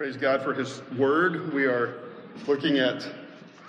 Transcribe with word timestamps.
Praise 0.00 0.16
God 0.16 0.40
for 0.40 0.54
His 0.54 0.80
Word. 0.96 1.52
We 1.52 1.66
are 1.66 1.92
looking 2.46 2.78
at, 2.78 3.06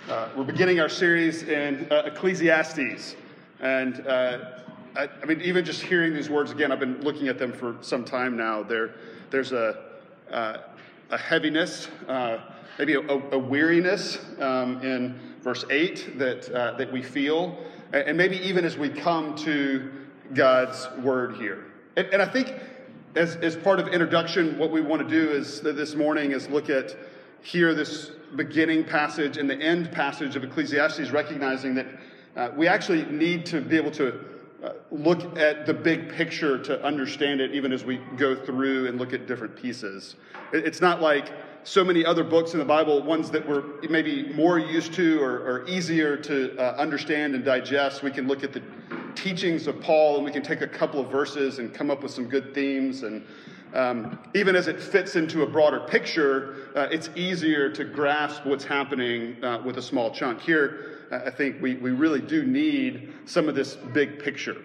uh, 0.08 0.30
we're 0.34 0.44
beginning 0.44 0.80
our 0.80 0.88
series 0.88 1.42
in 1.42 1.86
uh, 1.90 2.04
Ecclesiastes. 2.06 3.16
And 3.60 4.06
uh, 4.06 4.62
I, 4.96 5.10
I, 5.22 5.26
mean, 5.26 5.42
even 5.42 5.62
just 5.62 5.82
hearing 5.82 6.14
these 6.14 6.30
words 6.30 6.50
again, 6.50 6.72
I've 6.72 6.80
been 6.80 7.02
looking 7.02 7.28
at 7.28 7.38
them 7.38 7.52
for 7.52 7.76
some 7.82 8.02
time 8.02 8.34
now. 8.34 8.62
There, 8.62 8.94
there's 9.28 9.52
a, 9.52 9.78
uh, 10.30 10.56
a 11.10 11.18
heaviness, 11.18 11.88
uh, 12.08 12.38
maybe 12.78 12.94
a, 12.94 13.00
a 13.00 13.38
weariness 13.38 14.18
um, 14.40 14.80
in 14.80 15.20
verse 15.42 15.66
8 15.68 16.18
that, 16.18 16.50
uh, 16.50 16.78
that 16.78 16.90
we 16.90 17.02
feel. 17.02 17.58
And 17.92 18.16
maybe 18.16 18.38
even 18.38 18.64
as 18.64 18.78
we 18.78 18.88
come 18.88 19.36
to 19.36 19.92
God's 20.32 20.88
Word 21.02 21.36
here. 21.36 21.66
and, 21.98 22.06
and 22.06 22.22
I 22.22 22.26
think 22.26 22.54
as, 23.14 23.36
as 23.36 23.56
part 23.56 23.78
of 23.78 23.88
introduction, 23.88 24.58
what 24.58 24.70
we 24.70 24.80
want 24.80 25.06
to 25.06 25.08
do 25.08 25.30
is 25.30 25.60
this 25.60 25.94
morning 25.94 26.32
is 26.32 26.48
look 26.48 26.70
at 26.70 26.96
here 27.42 27.74
this 27.74 28.10
beginning 28.36 28.84
passage 28.84 29.36
and 29.36 29.48
the 29.50 29.56
end 29.56 29.92
passage 29.92 30.36
of 30.36 30.44
Ecclesiastes, 30.44 31.10
recognizing 31.10 31.74
that 31.74 31.86
uh, 32.36 32.50
we 32.56 32.66
actually 32.66 33.04
need 33.06 33.44
to 33.44 33.60
be 33.60 33.76
able 33.76 33.90
to 33.90 34.18
uh, 34.64 34.70
look 34.90 35.36
at 35.36 35.66
the 35.66 35.74
big 35.74 36.10
picture 36.10 36.56
to 36.56 36.82
understand 36.84 37.40
it, 37.40 37.52
even 37.52 37.72
as 37.72 37.84
we 37.84 37.98
go 38.16 38.34
through 38.34 38.86
and 38.86 38.98
look 38.98 39.12
at 39.12 39.26
different 39.26 39.54
pieces. 39.56 40.16
It's 40.52 40.80
not 40.80 41.02
like 41.02 41.32
so 41.64 41.84
many 41.84 42.06
other 42.06 42.24
books 42.24 42.54
in 42.54 42.58
the 42.58 42.64
Bible, 42.64 43.02
ones 43.02 43.30
that 43.30 43.46
we're 43.46 43.64
maybe 43.90 44.32
more 44.32 44.58
used 44.58 44.94
to 44.94 45.22
or, 45.22 45.38
or 45.40 45.68
easier 45.68 46.16
to 46.16 46.56
uh, 46.58 46.76
understand 46.76 47.34
and 47.34 47.44
digest. 47.44 48.02
We 48.02 48.10
can 48.10 48.26
look 48.26 48.42
at 48.42 48.52
the 48.52 48.62
teachings 49.14 49.66
of 49.66 49.80
Paul 49.80 50.16
and 50.16 50.24
we 50.24 50.30
can 50.30 50.42
take 50.42 50.60
a 50.60 50.66
couple 50.66 51.00
of 51.00 51.10
verses 51.10 51.58
and 51.58 51.72
come 51.72 51.90
up 51.90 52.02
with 52.02 52.12
some 52.12 52.28
good 52.28 52.54
themes. 52.54 53.02
And 53.02 53.24
um, 53.74 54.18
even 54.34 54.54
as 54.54 54.68
it 54.68 54.80
fits 54.80 55.16
into 55.16 55.42
a 55.42 55.46
broader 55.46 55.80
picture, 55.80 56.68
uh, 56.74 56.88
it's 56.90 57.10
easier 57.14 57.70
to 57.70 57.84
grasp 57.84 58.44
what's 58.44 58.64
happening 58.64 59.42
uh, 59.42 59.62
with 59.64 59.78
a 59.78 59.82
small 59.82 60.10
chunk. 60.10 60.40
Here, 60.40 60.98
uh, 61.10 61.20
I 61.26 61.30
think 61.30 61.60
we, 61.62 61.74
we 61.76 61.90
really 61.90 62.20
do 62.20 62.44
need 62.44 63.12
some 63.24 63.48
of 63.48 63.54
this 63.54 63.76
big 63.76 64.18
picture. 64.18 64.56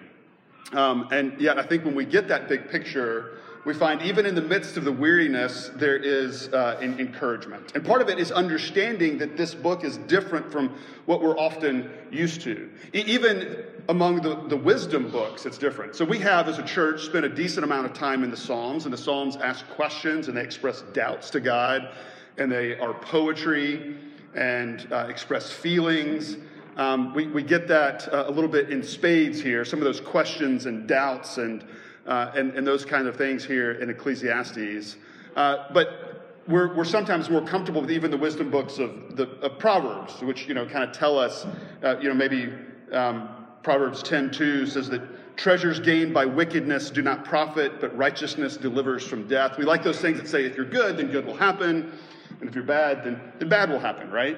Um, 0.73 1.07
and 1.11 1.39
yet, 1.39 1.57
I 1.57 1.63
think 1.63 1.85
when 1.85 1.95
we 1.95 2.05
get 2.05 2.27
that 2.27 2.49
big 2.49 2.69
picture, 2.69 3.39
we 3.67 3.73
find 3.73 4.01
even 4.01 4.25
in 4.25 4.33
the 4.33 4.41
midst 4.41 4.77
of 4.77 4.85
the 4.85 4.91
weariness, 4.91 5.71
there 5.75 5.97
is 5.97 6.47
uh, 6.53 6.79
an 6.81 6.97
encouragement. 7.01 7.73
And 7.75 7.85
part 7.85 8.01
of 8.01 8.07
it 8.07 8.17
is 8.17 8.31
understanding 8.31 9.17
that 9.17 9.35
this 9.35 9.53
book 9.53 9.83
is 9.83 9.97
different 9.97 10.49
from 10.49 10.73
what 11.05 11.21
we're 11.21 11.37
often 11.37 11.91
used 12.09 12.39
to. 12.43 12.69
E- 12.95 13.03
even 13.05 13.65
among 13.89 14.21
the, 14.21 14.35
the 14.47 14.55
wisdom 14.55 15.11
books, 15.11 15.45
it's 15.45 15.57
different. 15.57 15.97
So 15.97 16.05
we 16.05 16.17
have, 16.19 16.47
as 16.47 16.59
a 16.59 16.63
church, 16.63 17.03
spent 17.03 17.25
a 17.25 17.29
decent 17.29 17.65
amount 17.65 17.87
of 17.87 17.93
time 17.93 18.23
in 18.23 18.31
the 18.31 18.37
Psalms, 18.37 18.85
and 18.85 18.93
the 18.93 18.97
Psalms 18.97 19.35
ask 19.35 19.67
questions 19.71 20.29
and 20.29 20.37
they 20.37 20.43
express 20.43 20.83
doubts 20.93 21.29
to 21.31 21.41
God, 21.41 21.89
and 22.37 22.49
they 22.49 22.79
are 22.79 22.93
poetry 22.93 23.97
and 24.33 24.87
uh, 24.93 25.07
express 25.09 25.51
feelings. 25.51 26.37
Um, 26.77 27.13
we, 27.13 27.27
we 27.27 27.43
get 27.43 27.67
that 27.67 28.07
uh, 28.13 28.25
a 28.27 28.31
little 28.31 28.49
bit 28.49 28.69
in 28.69 28.81
spades 28.81 29.41
here, 29.41 29.65
some 29.65 29.79
of 29.79 29.85
those 29.85 29.99
questions 29.99 30.67
and 30.67 30.87
doubts 30.87 31.37
and 31.37 31.65
uh, 32.07 32.31
and, 32.35 32.53
and 32.53 32.65
those 32.65 32.85
kind 32.85 33.07
of 33.07 33.15
things 33.15 33.45
here 33.45 33.73
in 33.73 33.89
Ecclesiastes. 33.89 34.97
Uh, 35.35 35.65
but 35.73 36.41
we're, 36.47 36.73
we're 36.75 36.85
sometimes 36.85 37.29
more 37.29 37.41
comfortable 37.41 37.81
with 37.81 37.91
even 37.91 38.09
the 38.09 38.17
wisdom 38.17 38.49
books 38.49 38.79
of 38.79 39.15
the 39.17 39.27
of 39.41 39.59
Proverbs, 39.59 40.21
which 40.21 40.47
you 40.47 40.53
know 40.53 40.65
kind 40.65 40.83
of 40.83 40.95
tell 40.95 41.19
us, 41.19 41.45
uh, 41.83 41.97
you 41.99 42.07
know, 42.07 42.15
maybe 42.15 42.53
um, 42.91 43.29
Proverbs 43.63 44.01
10:2 44.01 44.69
says 44.69 44.89
that 44.89 45.01
treasures 45.37 45.79
gained 45.79 46.13
by 46.13 46.25
wickedness 46.25 46.89
do 46.89 47.01
not 47.01 47.23
profit, 47.23 47.79
but 47.79 47.95
righteousness 47.95 48.57
delivers 48.57 49.05
from 49.05 49.27
death. 49.27 49.57
We 49.57 49.65
like 49.65 49.83
those 49.83 49.99
things 49.99 50.17
that 50.19 50.27
say 50.27 50.45
if 50.45 50.55
you're 50.55 50.65
good, 50.65 50.97
then 50.97 51.07
good 51.11 51.25
will 51.25 51.35
happen, 51.35 51.91
and 52.39 52.49
if 52.49 52.55
you're 52.55 52.63
bad, 52.63 53.03
then, 53.03 53.21
then 53.39 53.49
bad 53.49 53.69
will 53.69 53.79
happen, 53.79 54.09
right? 54.09 54.37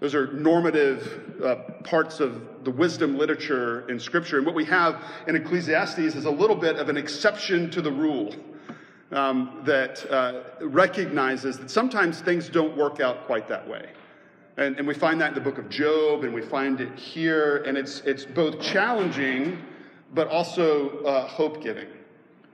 Those 0.00 0.14
are 0.14 0.32
normative 0.32 1.42
uh, 1.42 1.56
parts 1.82 2.20
of 2.20 2.64
the 2.64 2.70
wisdom 2.70 3.18
literature 3.18 3.88
in 3.90 3.98
Scripture. 3.98 4.36
And 4.36 4.46
what 4.46 4.54
we 4.54 4.64
have 4.66 5.02
in 5.26 5.34
Ecclesiastes 5.34 5.98
is 5.98 6.24
a 6.24 6.30
little 6.30 6.54
bit 6.54 6.76
of 6.76 6.88
an 6.88 6.96
exception 6.96 7.68
to 7.72 7.82
the 7.82 7.90
rule 7.90 8.32
um, 9.10 9.62
that 9.64 10.08
uh, 10.10 10.42
recognizes 10.60 11.58
that 11.58 11.70
sometimes 11.70 12.20
things 12.20 12.48
don't 12.48 12.76
work 12.76 13.00
out 13.00 13.26
quite 13.26 13.48
that 13.48 13.68
way. 13.68 13.90
And, 14.56 14.76
and 14.76 14.86
we 14.86 14.94
find 14.94 15.20
that 15.20 15.28
in 15.28 15.34
the 15.34 15.40
book 15.40 15.58
of 15.58 15.68
Job, 15.68 16.24
and 16.24 16.32
we 16.32 16.42
find 16.42 16.80
it 16.80 16.96
here. 16.96 17.58
And 17.64 17.76
it's, 17.76 18.00
it's 18.00 18.24
both 18.24 18.60
challenging, 18.60 19.58
but 20.14 20.28
also 20.28 21.00
uh, 21.04 21.26
hope 21.26 21.62
giving. 21.62 21.88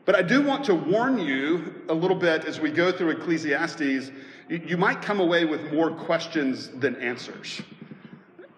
But 0.06 0.15
I 0.15 0.22
do 0.22 0.43
want 0.43 0.65
to 0.66 0.75
warn 0.75 1.19
you 1.19 1.82
a 1.88 1.94
little 1.94 2.16
bit 2.16 2.44
as 2.44 2.61
we 2.61 2.71
go 2.71 2.93
through 2.93 3.11
Ecclesiastes 3.11 4.11
you 4.49 4.77
might 4.77 5.03
come 5.03 5.21
away 5.21 5.44
with 5.44 5.72
more 5.72 5.91
questions 5.91 6.69
than 6.69 6.97
answers. 6.97 7.62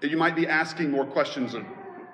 You 0.02 0.16
might 0.16 0.36
be 0.36 0.46
asking 0.46 0.90
more 0.90 1.04
questions 1.06 1.54
of 1.54 1.64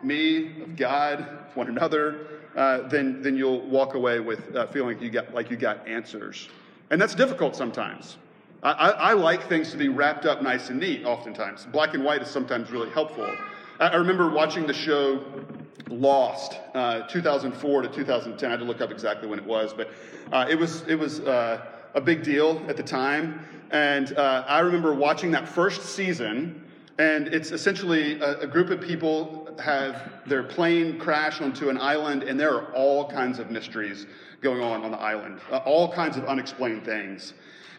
me, 0.02 0.62
of 0.62 0.76
God, 0.76 1.20
of 1.20 1.56
one 1.56 1.68
another, 1.68 2.26
uh, 2.56 2.88
than, 2.88 3.22
than 3.22 3.36
you'll 3.36 3.62
walk 3.62 3.94
away 3.94 4.20
with 4.20 4.54
uh, 4.54 4.66
feeling 4.66 4.94
like 4.94 5.02
you, 5.02 5.10
got, 5.10 5.32
like 5.34 5.50
you 5.50 5.56
got 5.56 5.86
answers. 5.88 6.48
And 6.90 7.00
that's 7.00 7.14
difficult 7.14 7.56
sometimes. 7.56 8.18
I, 8.62 8.72
I, 8.72 8.88
I, 8.90 9.12
like 9.14 9.48
things 9.48 9.70
to 9.70 9.76
be 9.76 9.88
wrapped 9.88 10.26
up 10.26 10.42
nice 10.42 10.68
and 10.68 10.78
neat 10.78 11.04
oftentimes. 11.04 11.66
Black 11.72 11.94
and 11.94 12.04
white 12.04 12.22
is 12.22 12.28
sometimes 12.28 12.70
really 12.70 12.90
helpful. 12.90 13.28
I, 13.80 13.88
I 13.88 13.96
remember 13.96 14.30
watching 14.30 14.66
the 14.66 14.74
show 14.74 15.24
Lost, 15.88 16.58
uh, 16.74 17.02
2004 17.08 17.82
to 17.82 17.88
2010. 17.88 18.48
I 18.48 18.50
had 18.50 18.60
to 18.60 18.64
look 18.64 18.80
up 18.80 18.90
exactly 18.90 19.28
when 19.28 19.38
it 19.38 19.44
was, 19.44 19.74
but 19.74 19.90
uh, 20.32 20.46
it 20.48 20.54
was, 20.54 20.82
it 20.88 20.94
was 20.94 21.20
uh, 21.20 21.66
a 21.94 22.00
big 22.00 22.22
deal 22.22 22.62
at 22.68 22.76
the 22.76 22.82
time. 22.82 23.44
And 23.70 24.16
uh, 24.16 24.44
I 24.46 24.60
remember 24.60 24.94
watching 24.94 25.30
that 25.32 25.48
first 25.48 25.82
season, 25.82 26.62
and 26.98 27.28
it's 27.28 27.52
essentially 27.52 28.20
a, 28.20 28.40
a, 28.40 28.46
group 28.46 28.70
of 28.70 28.80
people 28.80 29.48
have 29.58 30.12
their 30.26 30.42
plane 30.42 30.98
crash 30.98 31.40
onto 31.40 31.70
an 31.70 31.78
island, 31.78 32.22
and 32.22 32.38
there 32.38 32.54
are 32.54 32.72
all 32.74 33.10
kinds 33.10 33.38
of 33.38 33.50
mysteries 33.50 34.06
going 34.42 34.60
on 34.60 34.84
on 34.84 34.90
the 34.90 34.98
island, 34.98 35.40
uh, 35.50 35.58
all 35.58 35.90
kinds 35.90 36.16
of 36.16 36.24
unexplained 36.26 36.84
things. 36.84 37.32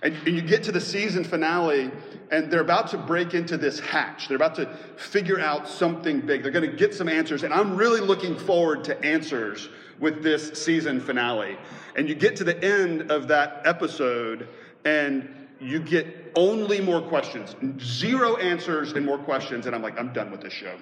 And, 0.03 0.16
you 0.28 0.41
get 0.41 0.64
to 0.64 0.72
the 0.72 0.81
season 0.81 1.24
finale, 1.24 1.90
and 2.30 2.52
they're 2.52 2.62
about 2.62 2.90
to 2.90 2.97
break 2.97 3.34
into 3.34 3.58
this 3.58 3.80
hatch. 3.80 4.28
They're 4.28 4.36
about 4.36 4.56
to 4.56 4.66
figure 4.97 5.40
out 5.40 5.68
something 5.68 6.19
big. 6.19 6.44
They're 6.44 6.52
going 6.52 6.69
to 6.69 6.75
get 6.75 6.94
some 6.94 7.08
answers, 7.08 7.44
and 7.44 7.53
I'm 7.53 7.75
really 7.75 8.02
looking 8.02 8.38
forward 8.38 8.84
to 8.86 9.02
answers 9.03 9.69
with 10.00 10.22
this 10.22 10.62
season 10.62 11.00
finale. 11.00 11.58
And 11.96 12.09
you 12.09 12.16
get 12.16 12.36
to 12.38 12.44
the 12.44 12.62
end 12.63 13.09
of 13.12 13.30
that 13.30 13.62
episode, 13.66 14.50
and 14.84 15.34
you 15.62 15.80
get 15.80 16.34
only 16.36 16.81
more 16.81 17.02
questions, 17.02 17.56
zero 17.81 18.36
answers 18.36 18.92
and 18.92 19.06
more 19.06 19.18
questions. 19.18 19.66
And 19.66 19.74
I'm 19.74 19.81
like, 19.81 19.97
I'm 19.97 20.12
done 20.12 20.31
with 20.31 20.42
this 20.42 20.52
show. 20.52 20.75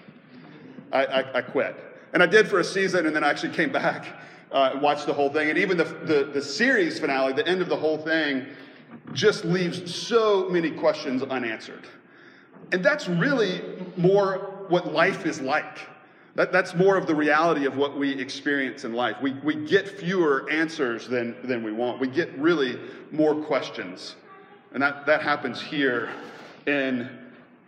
I, 0.92 1.06
I, 1.06 1.38
I 1.38 1.42
quit. 1.42 1.76
And 2.14 2.24
I 2.24 2.26
did 2.26 2.48
for 2.48 2.60
a 2.60 2.64
season, 2.64 3.06
and 3.06 3.16
then 3.16 3.24
I 3.24 3.30
actually 3.30 3.54
came 3.54 3.72
back 3.72 4.08
uh, 4.52 4.78
watched 4.82 5.06
the 5.06 5.14
whole 5.14 5.30
thing. 5.30 5.50
And 5.50 5.58
even 5.58 5.78
the, 5.78 5.84
the, 5.84 6.30
the 6.34 6.42
series 6.42 7.00
finale, 7.00 7.34
the 7.34 7.48
end 7.48 7.62
of 7.62 7.70
the 7.70 7.76
whole 7.76 7.98
thing, 7.98 8.46
just 9.14 9.46
leaves 9.46 9.94
so 9.94 10.50
many 10.50 10.72
questions 10.72 11.24
unanswered. 11.24 11.88
And 12.72 12.84
that's 12.84 13.08
really 13.08 13.62
more 13.98 14.66
what 14.70 14.94
life 14.94 15.26
is 15.26 15.42
like. 15.42 15.80
That, 16.36 16.54
that's 16.54 16.74
more 16.74 16.96
of 16.96 17.08
the 17.08 17.16
reality 17.16 17.66
of 17.66 17.76
what 17.76 17.98
we 17.98 18.12
experience 18.12 18.86
in 18.86 18.94
life. 18.94 19.18
We, 19.22 19.34
we 19.44 19.56
get 19.56 19.90
fewer 20.00 20.50
answers 20.50 21.08
than, 21.08 21.36
than 21.44 21.62
we 21.64 21.74
want. 21.74 22.00
We 22.00 22.08
get 22.08 22.34
really 22.38 22.80
more 23.12 23.36
questions. 23.36 24.16
And 24.74 24.82
that, 24.82 25.06
that 25.06 25.22
happens 25.22 25.62
here 25.62 26.10
in, 26.68 27.10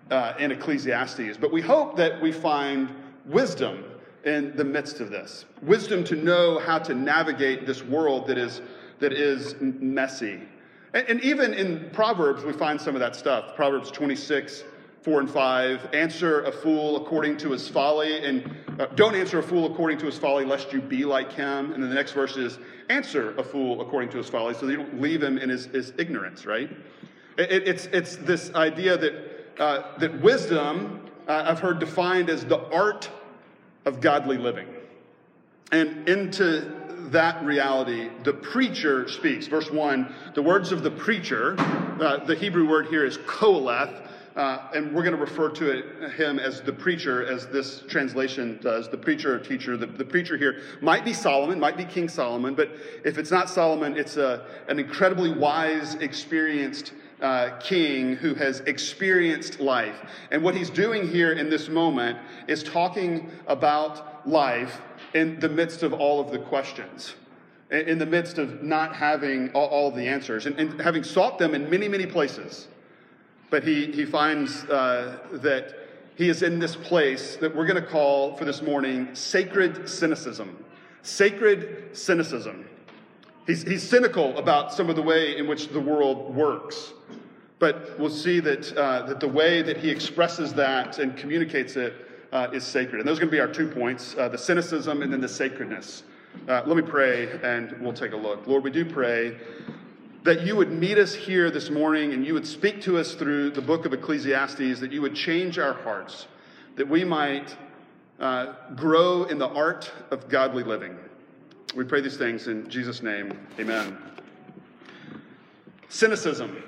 uh, 0.09 0.33
in 0.39 0.51
Ecclesiastes. 0.51 1.37
But 1.37 1.51
we 1.51 1.59
hope 1.59 1.97
that 1.97 2.21
we 2.21 2.31
find 2.31 2.89
wisdom 3.25 3.83
in 4.23 4.55
the 4.55 4.63
midst 4.63 5.01
of 5.01 5.09
this 5.09 5.45
wisdom 5.61 6.03
to 6.03 6.15
know 6.15 6.59
how 6.59 6.79
to 6.79 6.93
navigate 6.93 7.65
this 7.65 7.83
world 7.83 8.27
that 8.27 8.37
is, 8.37 8.61
that 8.99 9.11
is 9.11 9.55
messy. 9.59 10.39
And, 10.93 11.07
and 11.07 11.21
even 11.21 11.53
in 11.53 11.89
Proverbs, 11.91 12.43
we 12.43 12.53
find 12.53 12.79
some 12.79 12.95
of 12.95 12.99
that 12.99 13.15
stuff. 13.15 13.55
Proverbs 13.55 13.91
26, 13.91 14.63
4 15.01 15.19
and 15.21 15.29
5. 15.29 15.93
Answer 15.93 16.43
a 16.43 16.51
fool 16.51 16.97
according 16.97 17.37
to 17.37 17.51
his 17.51 17.67
folly, 17.67 18.25
and 18.25 18.55
uh, 18.79 18.85
don't 18.95 19.15
answer 19.15 19.39
a 19.39 19.43
fool 19.43 19.71
according 19.71 19.97
to 19.99 20.05
his 20.05 20.17
folly, 20.17 20.45
lest 20.45 20.71
you 20.71 20.81
be 20.81 21.05
like 21.05 21.31
him. 21.31 21.73
And 21.73 21.81
then 21.81 21.89
the 21.89 21.95
next 21.95 22.13
verse 22.13 22.37
is 22.37 22.59
answer 22.89 23.35
a 23.37 23.43
fool 23.43 23.81
according 23.81 24.09
to 24.11 24.17
his 24.17 24.29
folly, 24.29 24.53
so 24.53 24.65
that 24.65 24.71
you 24.71 24.77
don't 24.77 25.01
leave 25.01 25.21
him 25.21 25.37
in 25.37 25.49
his, 25.49 25.65
his 25.65 25.93
ignorance, 25.97 26.45
right? 26.45 26.69
It, 27.37 27.67
it's, 27.67 27.85
it's 27.87 28.15
this 28.17 28.53
idea 28.53 28.97
that, 28.97 29.13
uh, 29.59 29.97
that 29.97 30.21
wisdom, 30.21 31.09
uh, 31.27 31.43
I've 31.47 31.59
heard 31.59 31.79
defined 31.79 32.29
as 32.29 32.45
the 32.45 32.59
art 32.69 33.09
of 33.85 33.99
godly 33.99 34.37
living. 34.37 34.67
And 35.71 36.07
into 36.07 36.82
that 37.11 37.43
reality, 37.43 38.09
the 38.23 38.33
preacher 38.33 39.07
speaks. 39.07 39.47
Verse 39.47 39.69
1 39.69 40.13
the 40.35 40.41
words 40.41 40.71
of 40.71 40.83
the 40.83 40.91
preacher, 40.91 41.55
uh, 41.59 42.23
the 42.25 42.35
Hebrew 42.35 42.67
word 42.67 42.87
here 42.87 43.05
is 43.05 43.17
koheleth, 43.19 44.07
uh, 44.35 44.69
and 44.73 44.93
we're 44.93 45.03
going 45.03 45.15
to 45.15 45.21
refer 45.21 45.49
to 45.49 45.69
it, 45.69 46.11
him 46.13 46.39
as 46.39 46.61
the 46.61 46.73
preacher, 46.73 47.25
as 47.25 47.45
this 47.47 47.83
translation 47.87 48.59
does, 48.61 48.89
the 48.89 48.97
preacher 48.97 49.35
or 49.35 49.39
teacher. 49.39 49.77
The, 49.77 49.85
the 49.85 50.05
preacher 50.05 50.37
here 50.37 50.61
might 50.81 51.05
be 51.05 51.13
Solomon, 51.13 51.59
might 51.59 51.77
be 51.77 51.85
King 51.85 52.09
Solomon, 52.09 52.55
but 52.55 52.71
if 53.05 53.17
it's 53.17 53.31
not 53.31 53.49
Solomon, 53.49 53.95
it's 53.95 54.17
a, 54.17 54.45
an 54.67 54.79
incredibly 54.79 55.31
wise, 55.31 55.95
experienced 55.95 56.93
uh, 57.21 57.57
king 57.59 58.15
who 58.15 58.33
has 58.33 58.59
experienced 58.61 59.59
life. 59.59 59.95
And 60.31 60.43
what 60.43 60.55
he's 60.55 60.69
doing 60.69 61.07
here 61.07 61.31
in 61.33 61.49
this 61.49 61.69
moment 61.69 62.17
is 62.47 62.63
talking 62.63 63.31
about 63.47 64.27
life 64.27 64.81
in 65.13 65.39
the 65.39 65.49
midst 65.49 65.83
of 65.83 65.93
all 65.93 66.19
of 66.19 66.31
the 66.31 66.39
questions, 66.39 67.15
in 67.69 67.97
the 67.97 68.05
midst 68.05 68.37
of 68.37 68.63
not 68.63 68.95
having 68.95 69.51
all, 69.51 69.67
all 69.67 69.91
the 69.91 70.07
answers, 70.07 70.45
and, 70.45 70.59
and, 70.59 70.79
having 70.81 71.03
sought 71.03 71.37
them 71.37 71.53
in 71.53 71.69
many, 71.69 71.87
many 71.87 72.05
places. 72.05 72.67
But 73.49 73.63
he, 73.63 73.91
he 73.91 74.05
finds 74.05 74.63
uh, 74.65 75.19
that 75.33 75.75
he 76.15 76.29
is 76.29 76.43
in 76.43 76.59
this 76.59 76.75
place 76.75 77.35
that 77.37 77.55
we're 77.55 77.65
going 77.65 77.81
to 77.81 77.87
call 77.87 78.35
for 78.35 78.45
this 78.45 78.61
morning 78.61 79.13
sacred 79.13 79.87
cynicism. 79.87 80.63
Sacred 81.01 81.95
cynicism. 81.95 82.67
He's, 83.45 83.63
he's 83.63 83.87
cynical 83.87 84.37
about 84.37 84.73
some 84.73 84.89
of 84.89 84.95
the 84.95 85.01
way 85.01 85.37
in 85.37 85.47
which 85.47 85.69
the 85.69 85.79
world 85.79 86.33
works. 86.33 86.93
But 87.59 87.99
we'll 87.99 88.09
see 88.09 88.39
that, 88.39 88.75
uh, 88.77 89.05
that 89.07 89.19
the 89.19 89.27
way 89.27 89.61
that 89.61 89.77
he 89.77 89.89
expresses 89.89 90.53
that 90.53 90.99
and 90.99 91.15
communicates 91.15 91.75
it 91.75 91.93
uh, 92.33 92.49
is 92.51 92.65
sacred. 92.65 92.99
And 92.99 93.07
those 93.07 93.17
are 93.17 93.21
going 93.21 93.29
to 93.29 93.35
be 93.35 93.39
our 93.39 93.47
two 93.47 93.67
points 93.67 94.15
uh, 94.17 94.27
the 94.27 94.37
cynicism 94.37 95.01
and 95.01 95.13
then 95.13 95.21
the 95.21 95.29
sacredness. 95.29 96.03
Uh, 96.49 96.63
let 96.65 96.75
me 96.75 96.81
pray 96.81 97.39
and 97.43 97.79
we'll 97.79 97.93
take 97.93 98.11
a 98.11 98.17
look. 98.17 98.45
Lord, 98.47 98.63
we 98.63 98.71
do 98.71 98.83
pray 98.83 99.37
that 100.23 100.41
you 100.41 100.55
would 100.55 100.71
meet 100.71 100.97
us 100.97 101.13
here 101.13 101.51
this 101.51 101.69
morning 101.69 102.13
and 102.13 102.25
you 102.25 102.33
would 102.33 102.47
speak 102.47 102.81
to 102.81 102.97
us 102.97 103.13
through 103.13 103.51
the 103.51 103.61
book 103.61 103.85
of 103.85 103.93
Ecclesiastes, 103.93 104.79
that 104.79 104.91
you 104.91 105.01
would 105.01 105.15
change 105.15 105.59
our 105.59 105.73
hearts, 105.73 106.27
that 106.75 106.87
we 106.87 107.03
might 107.03 107.55
uh, 108.19 108.53
grow 108.75 109.25
in 109.25 109.37
the 109.37 109.49
art 109.49 109.91
of 110.09 110.27
godly 110.27 110.63
living. 110.63 110.97
We 111.75 111.83
pray 111.83 112.01
these 112.01 112.17
things 112.17 112.47
in 112.47 112.67
Jesus' 112.69 113.03
name. 113.03 113.37
Amen. 113.59 113.97
Cynicism. 115.89 116.63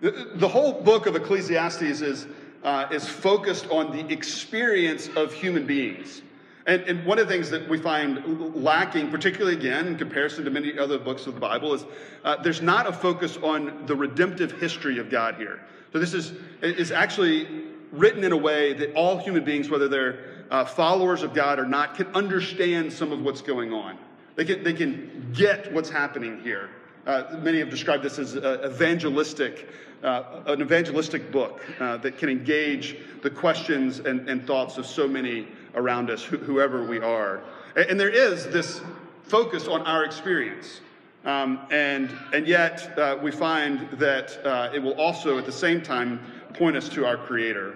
The, 0.00 0.30
the 0.34 0.48
whole 0.48 0.82
book 0.82 1.06
of 1.06 1.14
Ecclesiastes 1.14 1.82
is, 1.82 2.26
uh, 2.66 2.88
is 2.90 3.08
focused 3.08 3.70
on 3.70 3.92
the 3.92 4.12
experience 4.12 5.08
of 5.16 5.32
human 5.32 5.66
beings. 5.66 6.20
And, 6.66 6.82
and, 6.82 7.06
one 7.06 7.20
of 7.20 7.28
the 7.28 7.32
things 7.32 7.48
that 7.50 7.68
we 7.68 7.78
find 7.78 8.56
lacking, 8.56 9.08
particularly 9.08 9.56
again 9.56 9.86
in 9.86 9.96
comparison 9.96 10.44
to 10.44 10.50
many 10.50 10.76
other 10.76 10.98
books 10.98 11.28
of 11.28 11.34
the 11.34 11.40
Bible, 11.40 11.74
is 11.74 11.86
uh, 12.24 12.42
there's 12.42 12.60
not 12.60 12.88
a 12.88 12.92
focus 12.92 13.36
on 13.36 13.86
the 13.86 13.94
redemptive 13.94 14.50
history 14.50 14.98
of 14.98 15.08
God 15.08 15.36
here. 15.36 15.60
So 15.92 16.00
this 16.00 16.12
is, 16.12 16.32
is 16.60 16.90
actually 16.90 17.46
written 17.92 18.24
in 18.24 18.32
a 18.32 18.36
way 18.36 18.72
that 18.72 18.92
all 18.94 19.16
human 19.16 19.44
beings, 19.44 19.70
whether 19.70 19.86
they're 19.86 20.18
uh, 20.50 20.64
followers 20.64 21.22
of 21.22 21.32
God 21.32 21.60
or 21.60 21.66
not, 21.66 21.94
can 21.94 22.08
understand 22.08 22.92
some 22.92 23.12
of 23.12 23.22
what's 23.22 23.42
going 23.42 23.72
on. 23.72 23.96
They 24.34 24.44
can, 24.44 24.64
they 24.64 24.72
can 24.72 25.30
get 25.32 25.72
what's 25.72 25.88
happening 25.88 26.40
here. 26.40 26.70
Uh, 27.06 27.38
many 27.40 27.60
have 27.60 27.70
described 27.70 28.02
this 28.02 28.18
as 28.18 28.34
evangelistic, 28.34 29.68
uh, 30.02 30.42
an 30.46 30.60
evangelistic 30.60 31.32
book 31.32 31.60
uh, 31.80 31.96
that 31.98 32.18
can 32.18 32.28
engage 32.28 32.96
the 33.22 33.30
questions 33.30 33.98
and, 34.00 34.28
and, 34.28 34.46
thoughts 34.46 34.78
of 34.78 34.86
so 34.86 35.08
many 35.08 35.48
around 35.74 36.10
us, 36.10 36.22
wh- 36.22 36.40
whoever 36.42 36.84
we 36.84 37.00
are. 37.00 37.42
And, 37.74 37.90
and, 37.90 38.00
there 38.00 38.10
is 38.10 38.46
this 38.48 38.80
focus 39.22 39.66
on 39.66 39.82
our 39.82 40.04
experience. 40.04 40.80
Um, 41.24 41.66
and, 41.70 42.10
and 42.32 42.46
yet, 42.46 42.96
uh, 42.98 43.18
we 43.20 43.30
find 43.30 43.90
that 43.92 44.38
uh, 44.46 44.70
it 44.72 44.78
will 44.80 44.94
also, 44.94 45.38
at 45.38 45.46
the 45.46 45.52
same 45.52 45.82
time, 45.82 46.20
point 46.54 46.76
us 46.76 46.88
to 46.90 47.04
our 47.04 47.16
Creator. 47.16 47.74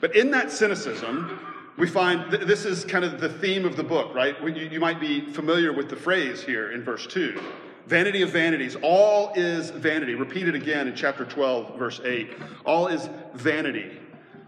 But 0.00 0.14
in 0.14 0.30
that 0.30 0.52
cynicism, 0.52 1.40
we 1.76 1.88
find 1.88 2.30
th- 2.30 2.46
this 2.46 2.64
is 2.64 2.84
kind 2.84 3.04
of 3.04 3.20
the 3.20 3.28
theme 3.28 3.64
of 3.64 3.76
the 3.76 3.82
book, 3.82 4.14
right? 4.14 4.36
You, 4.42 4.68
you 4.68 4.80
might 4.80 5.00
be 5.00 5.20
familiar 5.20 5.72
with 5.72 5.88
the 5.88 5.96
phrase 5.96 6.42
here 6.42 6.70
in 6.70 6.82
verse 6.82 7.06
2 7.06 7.40
vanity 7.86 8.22
of 8.22 8.30
vanities. 8.30 8.76
All 8.82 9.32
is 9.34 9.70
vanity. 9.70 10.14
Repeated 10.14 10.54
again 10.54 10.88
in 10.88 10.94
chapter 10.94 11.24
12, 11.24 11.78
verse 11.78 12.00
8. 12.04 12.30
All 12.64 12.88
is 12.88 13.08
vanity. 13.34 13.98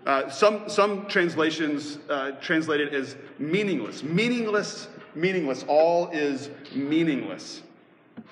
Uh, 0.06 0.28
some, 0.28 0.68
some 0.68 1.06
translations 1.06 1.98
uh, 2.10 2.32
translate 2.32 2.80
it 2.80 2.92
as 2.92 3.16
meaningless. 3.38 4.02
Meaningless, 4.02 4.88
meaningless. 5.14 5.64
All 5.66 6.08
is 6.10 6.50
meaningless. 6.74 7.62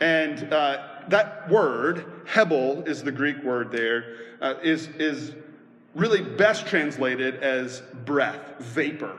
And 0.01 0.53
uh, 0.53 0.87
that 1.09 1.49
word, 1.51 2.23
hebel, 2.27 2.83
is 2.87 3.03
the 3.03 3.13
Greek 3.13 3.43
word 3.43 3.73
there, 3.73 4.17
uh, 4.41 4.55
is 4.63 4.89
is 4.99 5.35
really 5.95 6.23
best 6.23 6.67
translated 6.67 7.37
as 7.43 7.83
breath, 8.05 8.41
vapor. 8.59 9.19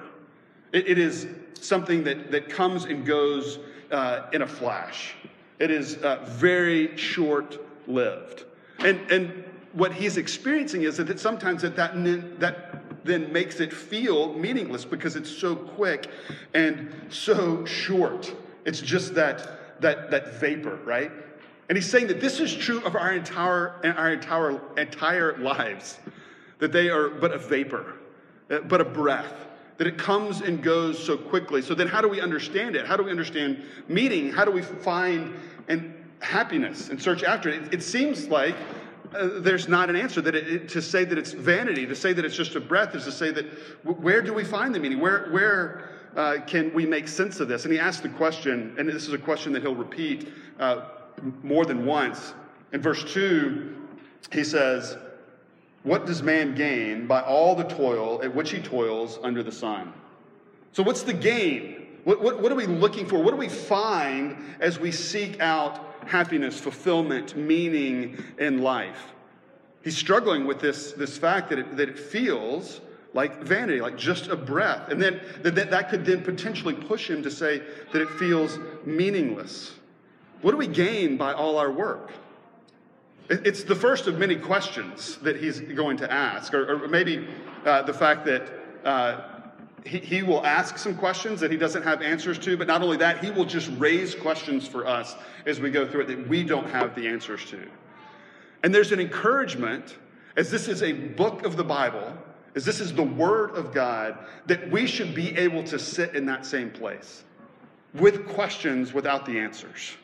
it, 0.72 0.88
it 0.88 0.98
is 0.98 1.28
something 1.60 2.04
that, 2.04 2.32
that 2.32 2.50
comes 2.50 2.86
and 2.86 3.06
goes 3.06 3.60
uh, 3.92 4.28
in 4.34 4.42
a 4.42 4.48
flash. 4.48 5.16
It 5.64 5.72
is 5.72 5.96
uh, 6.04 6.20
very 6.28 6.98
short 6.98 7.58
lived. 7.88 8.44
And, 8.80 9.00
and 9.10 9.46
what 9.72 9.94
he's 9.94 10.18
experiencing 10.18 10.82
is 10.82 10.98
that 10.98 11.18
sometimes 11.22 11.62
that, 11.62 11.78
that, 11.78 12.40
that 12.42 13.06
then 13.06 13.32
makes 13.32 13.62
it 13.62 13.72
feel 13.72 14.34
meaningless 14.34 14.84
because 14.84 15.16
it's 15.16 15.30
so 15.30 15.56
quick 15.56 16.10
and 16.54 16.94
so 17.08 17.64
short. 17.64 18.36
It's 18.66 18.82
just 18.82 19.16
that, 19.16 19.80
that, 19.80 20.12
that 20.12 20.34
vapor, 20.34 20.80
right? 20.84 21.14
And 21.70 21.78
he's 21.78 21.90
saying 21.90 22.08
that 22.08 22.20
this 22.20 22.42
is 22.42 22.54
true 22.54 22.84
of 22.84 22.98
our 22.98 23.14
entire, 23.14 23.80
our 23.86 24.12
entire, 24.12 24.60
entire 24.78 25.38
lives 25.38 25.98
that 26.60 26.74
they 26.74 26.90
are 26.90 27.08
but 27.08 27.32
a 27.32 27.38
vapor, 27.38 27.94
uh, 28.52 28.60
but 28.60 28.82
a 28.82 28.86
breath, 28.86 29.34
that 29.78 29.88
it 29.88 29.98
comes 29.98 30.42
and 30.42 30.62
goes 30.62 31.04
so 31.04 31.18
quickly. 31.18 31.62
So 31.62 31.74
then, 31.74 31.88
how 31.88 32.02
do 32.02 32.08
we 32.08 32.22
understand 32.22 32.76
it? 32.76 32.86
How 32.86 32.96
do 32.96 33.04
we 33.04 33.12
understand 33.12 33.64
meaning? 33.88 34.32
How 34.32 34.46
do 34.46 34.52
we 34.52 34.62
find 34.62 35.34
and 35.68 35.94
happiness 36.20 36.90
and 36.90 37.02
search 37.02 37.24
after 37.24 37.50
it? 37.50 37.64
It, 37.64 37.74
it 37.76 37.84
seems 37.84 38.28
like 38.28 38.56
uh, 39.16 39.40
there's 39.40 39.68
not 39.68 39.90
an 39.90 39.96
answer 39.96 40.22
that 40.22 40.36
it, 40.36 40.48
it, 40.48 40.70
to 40.70 40.82
say 40.82 41.04
that 41.06 41.18
it's 41.18 41.32
vanity, 41.32 41.86
to 41.86 41.96
say 41.96 42.14
that 42.14 42.24
it's 42.26 42.36
just 42.36 42.56
a 42.56 42.60
breath, 42.60 42.96
is 42.96 43.06
to 43.06 43.12
say 43.12 43.32
that 43.32 43.46
where 43.84 44.22
do 44.22 44.34
we 44.34 44.44
find 44.44 44.74
the 44.74 44.80
meaning? 44.80 45.00
Where 45.00 45.30
where 45.32 45.90
uh, 46.16 46.38
can 46.46 46.74
we 46.74 46.86
make 46.86 47.08
sense 47.08 47.40
of 47.40 47.48
this? 47.48 47.66
And 47.66 47.74
he 47.74 47.80
asked 47.80 48.04
the 48.04 48.10
question, 48.10 48.76
and 48.78 48.88
this 48.88 49.08
is 49.08 49.14
a 49.14 49.18
question 49.18 49.54
that 49.54 49.64
he'll 49.64 49.76
repeat 49.76 50.30
uh, 50.60 50.86
more 51.42 51.66
than 51.66 51.86
once. 51.86 52.34
In 52.72 52.82
verse 52.82 53.04
two, 53.04 53.76
he 54.32 54.44
says, 54.44 54.98
what 55.84 56.06
does 56.06 56.24
man 56.24 56.56
gain 56.56 57.08
by 57.08 57.22
all 57.22 57.56
the 57.56 57.66
toil 57.66 58.22
at 58.24 58.34
which 58.34 58.52
he 58.52 58.60
toils 58.60 59.20
under 59.22 59.44
the 59.44 59.52
sun? 59.52 59.94
So, 60.72 60.82
what's 60.82 61.04
the 61.04 61.14
gain? 61.14 61.88
What, 62.04 62.22
what, 62.22 62.42
what, 62.42 62.52
are 62.52 62.56
we 62.56 62.66
looking 62.66 63.06
for? 63.06 63.22
What 63.22 63.32
do 63.32 63.38
we 63.38 63.50
find 63.50 64.38
as 64.60 64.80
we 64.80 64.92
seek 64.92 65.40
out 65.40 65.80
happiness, 66.06 66.60
fulfillment, 66.60 67.38
meaning 67.38 68.22
in 68.40 68.62
life? 68.62 69.14
He's 69.84 69.98
struggling 69.98 70.46
with 70.46 70.60
this, 70.60 70.94
this 70.94 71.18
fact 71.18 71.50
that 71.50 71.60
it, 71.60 71.78
that 71.78 71.90
it 71.90 72.00
feels 72.00 72.82
like 73.14 73.44
vanity, 73.44 73.80
like 73.80 73.98
just 73.98 74.28
a 74.28 74.36
breath. 74.36 74.90
And 74.90 75.02
then 75.02 75.22
that, 75.44 75.56
that 75.56 75.90
could 75.90 76.06
then 76.06 76.24
potentially 76.24 76.74
push 76.74 77.10
him 77.10 77.22
to 77.24 77.32
say 77.32 77.62
that 77.92 78.02
it 78.02 78.10
feels 78.12 78.58
meaningless. 78.86 79.74
What 80.42 80.52
do 80.52 80.58
we 80.58 80.68
gain 80.68 81.16
by 81.18 81.34
all 81.34 81.58
our 81.58 81.72
work? 81.72 82.12
It's 83.30 83.64
the 83.64 83.76
first 83.76 84.08
of 84.08 84.20
many 84.20 84.36
questions 84.36 85.18
that 85.18 85.38
he's 85.38 85.62
going 85.62 85.98
to 85.98 86.12
ask, 86.12 86.54
or, 86.54 86.84
or 86.84 86.88
maybe 86.88 87.28
uh, 87.66 87.82
the 87.84 87.94
fact 87.94 88.26
that 88.26 88.52
uh, 88.84 89.22
he, 89.86 90.00
he 90.00 90.24
will 90.24 90.46
ask 90.46 90.78
some 90.78 90.96
questions 90.96 91.40
that 91.40 91.52
he 91.52 91.58
doesn't 91.58 91.84
have 91.84 92.02
answers 92.02 92.38
to, 92.40 92.58
but 92.58 92.68
not 92.68 92.82
only 92.82 92.98
that, 92.98 93.24
he 93.24 93.32
will 93.32 93.46
just 93.46 93.72
raise 93.78 94.14
questions 94.14 94.68
for 94.68 94.86
us 94.86 95.16
as 95.46 95.60
we 95.60 95.70
go 95.70 95.88
through 95.88 96.02
it 96.02 96.08
that 96.08 96.28
we 96.28 96.44
don't 96.44 96.70
have 96.70 96.96
the 96.96 97.08
answers 97.08 97.46
to. 97.46 97.66
And 98.64 98.74
there's 98.74 98.92
an 98.92 99.00
encouragement, 99.00 99.98
as 100.36 100.52
this 100.52 100.68
is 100.68 100.84
a 100.84 100.92
book 100.92 101.46
of 101.46 101.56
the 101.56 101.64
Bible, 101.64 102.14
as 102.56 102.66
this 102.66 102.80
is 102.80 102.94
the 102.94 103.04
Word 103.04 103.52
of 103.52 103.74
God, 103.74 104.18
that 104.46 104.70
we 104.70 104.86
should 104.86 105.16
be 105.16 105.36
able 105.38 105.64
to 105.64 105.80
sit 105.80 106.16
in 106.16 106.26
that 106.26 106.46
same 106.46 106.72
place 106.72 107.24
with 107.94 108.28
questions 108.28 108.94
without 108.94 109.26
the 109.26 109.40
answers. 109.40 109.96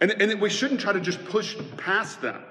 And, 0.00 0.10
and 0.12 0.40
we 0.40 0.50
shouldn't 0.50 0.80
try 0.80 0.92
to 0.92 1.00
just 1.00 1.24
push 1.26 1.56
past 1.76 2.20
them. 2.22 2.42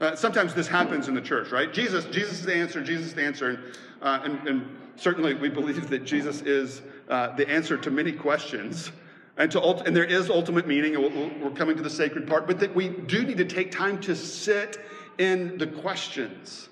Uh, 0.00 0.14
sometimes 0.14 0.54
this 0.54 0.66
happens 0.66 1.08
in 1.08 1.14
the 1.14 1.20
church, 1.20 1.50
right? 1.52 1.72
Jesus, 1.72 2.04
Jesus 2.06 2.40
is 2.40 2.44
the 2.44 2.54
answer, 2.54 2.82
Jesus 2.82 3.06
is 3.06 3.14
the 3.14 3.22
answer. 3.22 3.48
And, 3.48 3.58
uh, 4.02 4.20
and, 4.24 4.48
and 4.48 4.76
certainly 4.96 5.34
we 5.34 5.48
believe 5.48 5.88
that 5.88 6.04
Jesus 6.04 6.42
is 6.42 6.82
uh, 7.08 7.34
the 7.36 7.48
answer 7.48 7.76
to 7.78 7.90
many 7.90 8.12
questions. 8.12 8.90
And, 9.38 9.50
to, 9.52 9.60
and 9.60 9.94
there 9.94 10.04
is 10.04 10.30
ultimate 10.30 10.66
meaning, 10.66 10.96
and 10.96 11.42
we're 11.42 11.50
coming 11.50 11.76
to 11.76 11.82
the 11.82 11.90
sacred 11.90 12.26
part, 12.26 12.46
but 12.46 12.58
that 12.60 12.74
we 12.74 12.88
do 12.88 13.22
need 13.22 13.38
to 13.38 13.44
take 13.44 13.70
time 13.70 14.00
to 14.00 14.16
sit 14.16 14.78
in 15.18 15.58
the 15.58 15.66
questions, 15.66 16.68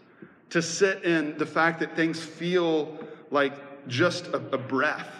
to 0.50 0.60
sit 0.60 1.04
in 1.04 1.36
the 1.38 1.46
fact 1.46 1.80
that 1.80 1.94
things 1.94 2.22
feel 2.22 2.98
like 3.30 3.52
just 3.86 4.28
a, 4.28 4.36
a 4.36 4.58
breath, 4.58 5.10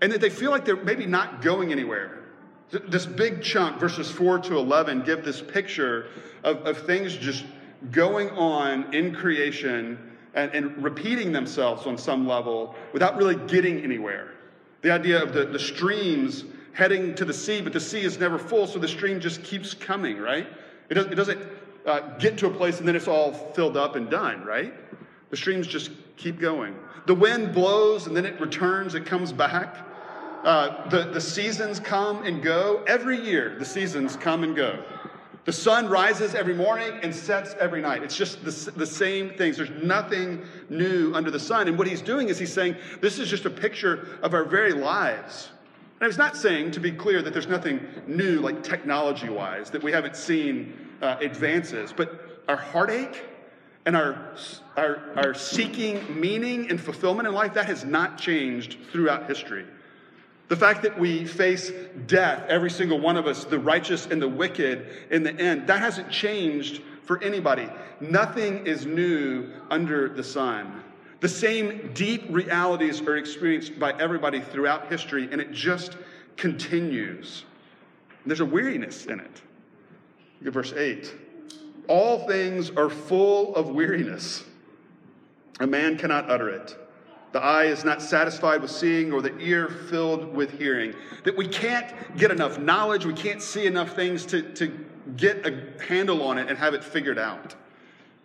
and 0.00 0.12
that 0.12 0.20
they 0.20 0.30
feel 0.30 0.50
like 0.50 0.64
they're 0.64 0.76
maybe 0.76 1.06
not 1.06 1.42
going 1.42 1.72
anywhere. 1.72 2.23
This 2.70 3.06
big 3.06 3.42
chunk, 3.42 3.78
verses 3.78 4.10
4 4.10 4.40
to 4.40 4.56
11, 4.56 5.02
give 5.04 5.24
this 5.24 5.40
picture 5.40 6.06
of, 6.42 6.58
of 6.66 6.78
things 6.78 7.16
just 7.16 7.44
going 7.90 8.30
on 8.30 8.92
in 8.94 9.14
creation 9.14 9.98
and, 10.34 10.52
and 10.52 10.82
repeating 10.82 11.32
themselves 11.32 11.86
on 11.86 11.96
some 11.96 12.26
level 12.26 12.74
without 12.92 13.16
really 13.16 13.36
getting 13.46 13.80
anywhere. 13.80 14.32
The 14.82 14.90
idea 14.90 15.22
of 15.22 15.32
the, 15.32 15.44
the 15.44 15.58
streams 15.58 16.44
heading 16.72 17.14
to 17.14 17.24
the 17.24 17.32
sea, 17.32 17.60
but 17.60 17.72
the 17.72 17.80
sea 17.80 18.02
is 18.02 18.18
never 18.18 18.38
full, 18.38 18.66
so 18.66 18.78
the 18.78 18.88
stream 18.88 19.20
just 19.20 19.42
keeps 19.44 19.74
coming, 19.74 20.18
right? 20.18 20.46
It, 20.88 20.94
does, 20.94 21.06
it 21.06 21.14
doesn't 21.14 21.40
uh, 21.86 22.00
get 22.18 22.36
to 22.38 22.46
a 22.46 22.50
place 22.50 22.80
and 22.80 22.88
then 22.88 22.96
it's 22.96 23.08
all 23.08 23.32
filled 23.32 23.76
up 23.76 23.94
and 23.96 24.10
done, 24.10 24.44
right? 24.44 24.74
The 25.30 25.36
streams 25.36 25.66
just 25.66 25.90
keep 26.16 26.40
going. 26.40 26.76
The 27.06 27.14
wind 27.14 27.54
blows 27.54 28.06
and 28.06 28.16
then 28.16 28.26
it 28.26 28.40
returns, 28.40 28.94
it 28.94 29.06
comes 29.06 29.32
back. 29.32 29.76
Uh, 30.44 30.88
the, 30.90 31.04
the 31.04 31.20
seasons 31.20 31.80
come 31.80 32.22
and 32.24 32.42
go. 32.42 32.84
Every 32.86 33.18
year, 33.18 33.56
the 33.58 33.64
seasons 33.64 34.14
come 34.14 34.44
and 34.44 34.54
go. 34.54 34.84
The 35.46 35.52
sun 35.52 35.88
rises 35.88 36.34
every 36.34 36.54
morning 36.54 36.92
and 37.02 37.14
sets 37.14 37.54
every 37.58 37.80
night. 37.80 38.02
It's 38.02 38.16
just 38.16 38.44
the, 38.44 38.70
the 38.72 38.86
same 38.86 39.30
things. 39.30 39.56
There's 39.56 39.70
nothing 39.82 40.42
new 40.68 41.14
under 41.14 41.30
the 41.30 41.40
sun. 41.40 41.68
And 41.68 41.78
what 41.78 41.86
he's 41.86 42.02
doing 42.02 42.28
is 42.28 42.38
he's 42.38 42.52
saying 42.52 42.76
this 43.00 43.18
is 43.18 43.28
just 43.28 43.46
a 43.46 43.50
picture 43.50 44.18
of 44.22 44.34
our 44.34 44.44
very 44.44 44.72
lives. 44.72 45.50
And 46.00 46.10
he's 46.10 46.18
not 46.18 46.36
saying, 46.36 46.72
to 46.72 46.80
be 46.80 46.92
clear, 46.92 47.22
that 47.22 47.32
there's 47.32 47.46
nothing 47.46 47.80
new, 48.06 48.40
like 48.40 48.62
technology 48.62 49.30
wise, 49.30 49.70
that 49.70 49.82
we 49.82 49.92
haven't 49.92 50.16
seen 50.16 50.74
uh, 51.00 51.16
advances, 51.20 51.92
but 51.94 52.42
our 52.48 52.56
heartache 52.56 53.22
and 53.86 53.96
our, 53.96 54.34
our, 54.76 55.12
our 55.16 55.34
seeking 55.34 56.20
meaning 56.20 56.68
and 56.70 56.80
fulfillment 56.80 57.28
in 57.28 57.34
life, 57.34 57.54
that 57.54 57.66
has 57.66 57.84
not 57.84 58.18
changed 58.18 58.78
throughout 58.90 59.26
history. 59.26 59.66
The 60.54 60.60
fact 60.60 60.82
that 60.82 60.96
we 60.96 61.24
face 61.24 61.72
death, 62.06 62.44
every 62.48 62.70
single 62.70 63.00
one 63.00 63.16
of 63.16 63.26
us, 63.26 63.42
the 63.42 63.58
righteous 63.58 64.06
and 64.06 64.22
the 64.22 64.28
wicked 64.28 64.86
in 65.10 65.24
the 65.24 65.34
end, 65.34 65.66
that 65.66 65.80
hasn't 65.80 66.12
changed 66.12 66.80
for 67.02 67.20
anybody. 67.24 67.68
Nothing 67.98 68.64
is 68.64 68.86
new 68.86 69.50
under 69.68 70.08
the 70.08 70.22
sun. 70.22 70.84
The 71.18 71.28
same 71.28 71.90
deep 71.92 72.22
realities 72.30 73.00
are 73.00 73.16
experienced 73.16 73.80
by 73.80 73.98
everybody 73.98 74.40
throughout 74.42 74.86
history, 74.92 75.28
and 75.32 75.40
it 75.40 75.50
just 75.50 75.96
continues. 76.36 77.44
There's 78.24 78.38
a 78.38 78.46
weariness 78.46 79.06
in 79.06 79.18
it. 79.18 79.42
Look 80.40 80.46
at 80.46 80.52
verse 80.52 80.72
8. 80.72 81.16
All 81.88 82.28
things 82.28 82.70
are 82.70 82.88
full 82.88 83.56
of 83.56 83.70
weariness. 83.70 84.44
A 85.58 85.66
man 85.66 85.98
cannot 85.98 86.30
utter 86.30 86.48
it. 86.48 86.78
The 87.34 87.42
eye 87.42 87.64
is 87.64 87.84
not 87.84 88.00
satisfied 88.00 88.62
with 88.62 88.70
seeing, 88.70 89.12
or 89.12 89.20
the 89.20 89.36
ear 89.38 89.68
filled 89.68 90.32
with 90.32 90.52
hearing. 90.52 90.94
That 91.24 91.36
we 91.36 91.48
can't 91.48 91.92
get 92.16 92.30
enough 92.30 92.60
knowledge, 92.60 93.04
we 93.04 93.12
can't 93.12 93.42
see 93.42 93.66
enough 93.66 93.96
things 93.96 94.24
to, 94.26 94.42
to 94.52 94.86
get 95.16 95.44
a 95.44 95.82
handle 95.82 96.22
on 96.22 96.38
it 96.38 96.48
and 96.48 96.56
have 96.56 96.74
it 96.74 96.84
figured 96.84 97.18
out. 97.18 97.56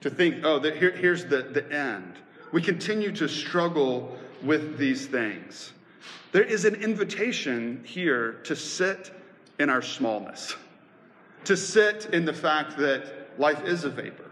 To 0.02 0.12
think, 0.12 0.46
oh, 0.46 0.60
the, 0.60 0.70
here, 0.76 0.92
here's 0.92 1.26
the, 1.26 1.42
the 1.42 1.68
end. 1.76 2.18
We 2.52 2.62
continue 2.62 3.12
to 3.14 3.28
struggle 3.28 4.16
with 4.44 4.78
these 4.78 5.08
things. 5.08 5.74
There 6.32 6.44
is 6.44 6.66
an 6.66 6.76
invitation 6.76 7.84
here 7.84 8.34
to 8.44 8.56
sit 8.56 9.12
in 9.58 9.72
our 9.72 9.82
smallness, 9.82 10.56
to 11.46 11.58
sit 11.58 12.10
in 12.14 12.26
the 12.26 12.34
fact 12.34 12.78
that 12.78 13.32
life 13.40 13.64
is 13.66 13.86
a 13.86 13.90
vapor, 13.90 14.30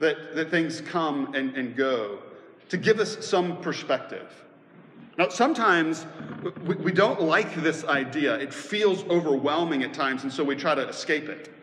that, 0.00 0.34
that 0.34 0.50
things 0.50 0.82
come 0.82 1.34
and, 1.34 1.56
and 1.56 1.74
go 1.74 2.18
to 2.68 2.76
give 2.76 2.98
us 2.98 3.24
some 3.24 3.60
perspective. 3.60 4.44
Now, 5.16 5.28
sometimes 5.28 6.06
we, 6.64 6.90
don't 6.90 7.22
like 7.22 7.54
this 7.54 7.84
idea. 7.84 8.34
It 8.36 8.52
feels 8.52 9.04
overwhelming 9.04 9.84
at 9.84 9.94
times, 9.94 10.24
and 10.24 10.32
so 10.32 10.42
we 10.42 10.56
try 10.56 10.74
to 10.74 10.88
escape 10.88 11.28
it. 11.28 11.54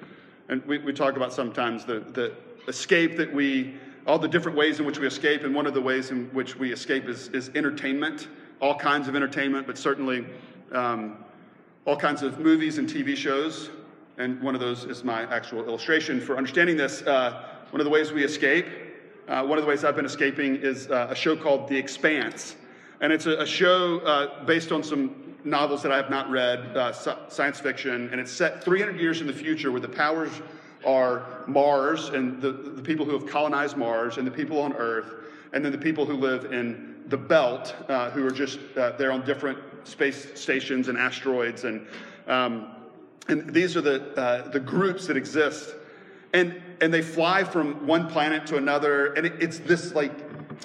And 0.48 0.66
we, 0.66 0.78
we 0.78 0.94
talk 0.94 1.18
about 1.18 1.34
sometimes 1.34 1.84
the, 1.84 2.00
the 2.00 2.34
escape 2.70 3.18
that 3.18 3.34
we, 3.34 3.76
all 4.08 4.18
the 4.18 4.28
different 4.28 4.58
ways 4.58 4.80
in 4.80 4.86
which 4.86 5.00
we 5.00 5.08
escape, 5.08 5.44
and 5.44 5.54
one 5.54 5.68
of 5.68 5.74
the 5.74 5.82
ways 5.82 6.12
in 6.12 6.28
which 6.28 6.56
we 6.56 6.72
escape 6.72 7.10
is, 7.10 7.28
is 7.30 7.50
entertainment, 7.54 8.30
all 8.62 8.76
kinds 8.76 9.10
of 9.10 9.18
entertainment, 9.18 9.68
but 9.68 9.78
certainly 9.78 10.26
um, 10.72 11.18
all 11.86 11.98
kinds 11.98 12.22
of 12.22 12.40
movies 12.40 12.78
and 12.78 12.88
TV 12.88 13.18
shows. 13.18 13.70
And 14.18 14.42
one 14.42 14.56
of 14.56 14.62
those 14.62 14.86
is 14.86 15.04
my 15.04 15.24
actual 15.34 15.66
illustration 15.66 16.22
for 16.22 16.38
understanding 16.38 16.78
this. 16.78 17.02
Uh, 17.02 17.44
one 17.72 17.82
of 17.82 17.86
the 17.86 17.92
ways 17.92 18.14
we 18.14 18.24
escape 18.24 18.66
uh, 19.32 19.42
one 19.46 19.58
of 19.58 19.64
the 19.64 19.70
ways 19.70 19.86
I've 19.86 19.96
been 19.96 20.06
escaping 20.06 20.58
is 20.58 20.92
uh, 20.92 21.08
a 21.10 21.16
show 21.16 21.38
called 21.38 21.70
The 21.70 21.78
Expanse. 21.78 22.58
And 23.00 23.14
it's 23.14 23.28
a, 23.28 23.38
a 23.38 23.46
show 23.46 24.00
uh, 24.00 24.44
based 24.44 24.74
on 24.74 24.84
some 24.84 25.36
novels 25.46 25.82
that 25.84 25.92
I 25.92 25.96
have 25.96 26.10
not 26.10 26.30
read, 26.30 26.60
uh, 26.76 26.92
science 27.30 27.60
fiction, 27.60 28.10
and 28.12 28.20
it's 28.20 28.32
set 28.32 28.62
300 28.62 29.00
years 29.00 29.22
in 29.22 29.28
the 29.28 29.34
future 29.34 29.72
where 29.72 29.80
the 29.80 29.88
powers 29.88 30.30
are 30.86 31.46
Mars 31.48 32.10
and 32.10 32.42
the, 32.42 32.52
the 32.52 32.82
people 32.82 33.06
who 33.06 33.14
have 33.14 33.26
colonized 33.26 33.78
Mars 33.78 34.18
and 34.18 34.28
the 34.28 34.32
people 34.32 34.60
on 34.60 34.74
Earth, 34.74 35.14
and 35.54 35.64
then 35.64 35.72
the 35.72 35.78
people 35.78 36.06
who 36.06 36.16
live 36.16 36.52
in 36.52 37.04
the 37.08 37.18
belt 37.18 37.74
uh, 37.88 38.12
who 38.12 38.28
are 38.28 38.32
just 38.32 38.60
uh, 38.78 38.92
they're 38.98 39.12
on 39.14 39.26
different 39.26 39.58
space 39.86 40.28
stations 40.40 40.88
and 40.90 40.98
asteroids 40.98 41.64
and 41.64 41.88
um, 42.28 42.76
and 43.28 43.52
these 43.54 43.76
are 43.76 43.82
the 43.82 44.50
the 44.54 44.60
groups 44.60 45.08
that 45.08 45.18
exist 45.18 45.76
and 46.34 46.62
and 46.82 46.94
they 46.94 47.02
fly 47.02 47.44
from 47.44 47.86
one 47.86 48.08
planet 48.08 48.46
to 48.48 48.58
another 48.58 49.14
and 49.14 49.26
it, 49.26 49.34
it's 49.40 49.60
this 49.60 49.94
like 49.94 50.12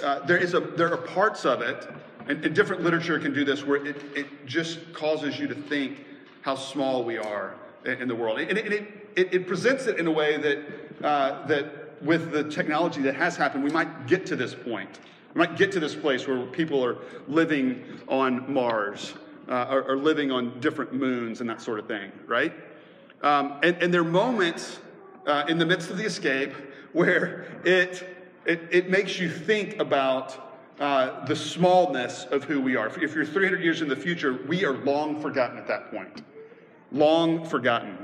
uh, 0.02 0.20
there 0.20 0.38
is 0.38 0.54
a 0.54 0.61
there 0.61 0.92
are 0.92 0.96
parts 0.96 1.44
of 1.44 1.61
it 1.61 1.88
and, 2.28 2.44
and 2.44 2.54
different 2.54 2.82
literature 2.82 3.18
can 3.18 3.32
do 3.32 3.44
this 3.44 3.64
where 3.64 3.85
it, 3.85 3.96
it 4.14 4.46
just 4.46 4.92
causes 4.92 5.38
you 5.38 5.46
to 5.46 5.54
think 5.54 6.04
how 6.42 6.54
small 6.54 7.04
we 7.04 7.18
are 7.18 7.54
in, 7.85 8.02
in 8.02 8.08
the 8.08 8.14
world. 8.14 8.38
And, 8.38 8.58
it, 8.58 8.73
it, 9.16 9.35
it, 9.35 9.46
presents 9.46 9.87
it 9.87 9.99
in 9.99 10.06
a 10.06 10.11
way 10.11 10.37
that 10.37 10.58
uh, 11.04 11.46
that 11.46 12.02
with 12.02 12.30
the 12.30 12.44
technology 12.44 13.00
that 13.02 13.14
has 13.14 13.37
happened 13.37 13.64
we 13.64 13.70
might 13.70 14.06
get 14.06 14.26
to 14.26 14.37
this 14.37 14.54
point. 14.54 15.00
We 15.35 15.38
might 15.38 15.56
get 15.56 15.73
to 15.73 15.80
this 15.80 15.94
place 15.94 16.26
where 16.26 16.44
people 16.46 16.85
are 16.85 16.99
living 17.28 17.85
on 18.08 18.52
mars 18.52 19.14
uh, 19.49 19.66
or, 19.70 19.82
or, 19.82 19.96
living 19.96 20.32
on 20.32 20.58
different 20.61 20.92
moons 20.92 21.40
and 21.40 21.49
that 21.49 21.61
sort 21.62 21.78
of 21.78 21.87
thing 21.87 22.11
right? 22.26 22.52
Um, 23.23 23.58
and, 23.62 23.82
and 23.82 23.94
there 23.94 24.02
are 24.02 24.04
moments 24.04 24.78
uh, 25.26 25.45
in 25.49 25.59
the 25.59 25.66
midst 25.66 25.90
of 25.90 25.99
the 25.99 26.04
escape 26.04 26.52
where 26.92 27.47
it, 27.64 28.06
it, 28.47 28.61
it 28.71 28.90
makes 28.90 29.18
you 29.18 29.28
think 29.28 29.78
about 29.78 30.42
uh, 30.80 31.25
the 31.26 31.37
smallness 31.37 32.26
of 32.30 32.45
who 32.45 32.61
we 32.61 32.76
are. 32.76 32.87
If 32.87 33.14
you're 33.14 33.25
300 33.25 33.62
years 33.62 33.83
in 33.83 33.88
the 33.88 33.97
future, 33.97 34.40
we 34.47 34.64
are 34.64 34.73
long 34.73 35.21
forgotten 35.21 35.59
at 35.59 35.66
that 35.68 35.90
point. 35.90 36.23
Long 36.92 37.45
forgotten. 37.45 37.99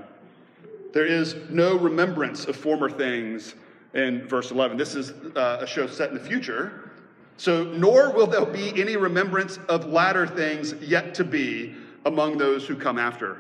There 0.93 1.07
is 1.07 1.37
no 1.49 1.77
remembrance 1.77 2.45
of 2.47 2.57
former 2.57 2.91
things 2.91 3.55
in 3.95 4.27
verse 4.27 4.51
11. 4.51 4.77
This 4.77 4.95
is 4.95 5.13
uh, 5.37 5.59
a 5.61 5.67
show 5.67 5.87
set 5.87 6.11
in 6.11 6.15
the 6.15 6.21
future. 6.21 6.91
So, 7.37 7.65
nor 7.65 8.13
will 8.13 8.27
there 8.27 8.45
be 8.45 8.79
any 8.81 8.97
remembrance 8.97 9.59
of 9.69 9.87
latter 9.87 10.27
things 10.27 10.75
yet 10.75 11.15
to 11.15 11.25
be 11.25 11.75
among 12.05 12.39
those 12.39 12.67
who 12.67 12.77
come 12.77 12.99
after. 12.99 13.39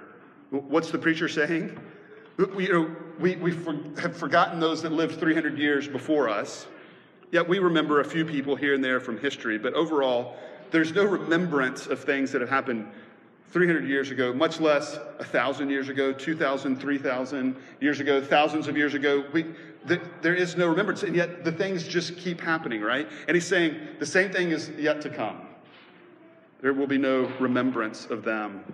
What's 0.50 0.90
the 0.90 0.98
preacher 0.98 1.28
saying? 1.28 1.78
You 2.38 2.72
know, 2.72 2.96
we, 3.18 3.36
we 3.36 3.52
for, 3.52 3.76
have 4.00 4.16
forgotten 4.16 4.60
those 4.60 4.82
that 4.82 4.92
lived 4.92 5.18
300 5.18 5.58
years 5.58 5.88
before 5.88 6.28
us. 6.28 6.66
Yet 7.30 7.48
we 7.48 7.58
remember 7.58 8.00
a 8.00 8.04
few 8.04 8.24
people 8.24 8.56
here 8.56 8.74
and 8.74 8.84
there 8.84 9.00
from 9.00 9.18
history, 9.18 9.58
but 9.58 9.72
overall, 9.74 10.36
there's 10.70 10.92
no 10.92 11.04
remembrance 11.04 11.86
of 11.86 12.02
things 12.02 12.32
that 12.32 12.40
have 12.40 12.50
happened 12.50 12.86
300 13.50 13.86
years 13.86 14.10
ago, 14.10 14.32
much 14.32 14.60
less 14.60 14.96
1,000 15.18 15.68
years 15.68 15.90
ago, 15.90 16.12
2,000, 16.12 16.76
3,000 16.76 17.56
years 17.80 18.00
ago, 18.00 18.20
thousands 18.22 18.66
of 18.66 18.76
years 18.76 18.94
ago. 18.94 19.24
We, 19.32 19.44
the, 19.84 20.00
there 20.22 20.34
is 20.34 20.56
no 20.56 20.68
remembrance, 20.68 21.02
and 21.02 21.14
yet 21.14 21.44
the 21.44 21.52
things 21.52 21.86
just 21.86 22.16
keep 22.16 22.40
happening, 22.40 22.80
right? 22.80 23.08
And 23.28 23.34
he's 23.34 23.46
saying 23.46 23.76
the 23.98 24.06
same 24.06 24.32
thing 24.32 24.50
is 24.50 24.70
yet 24.78 25.02
to 25.02 25.10
come. 25.10 25.42
There 26.62 26.72
will 26.72 26.86
be 26.86 26.98
no 26.98 27.30
remembrance 27.40 28.06
of 28.06 28.24
them. 28.24 28.64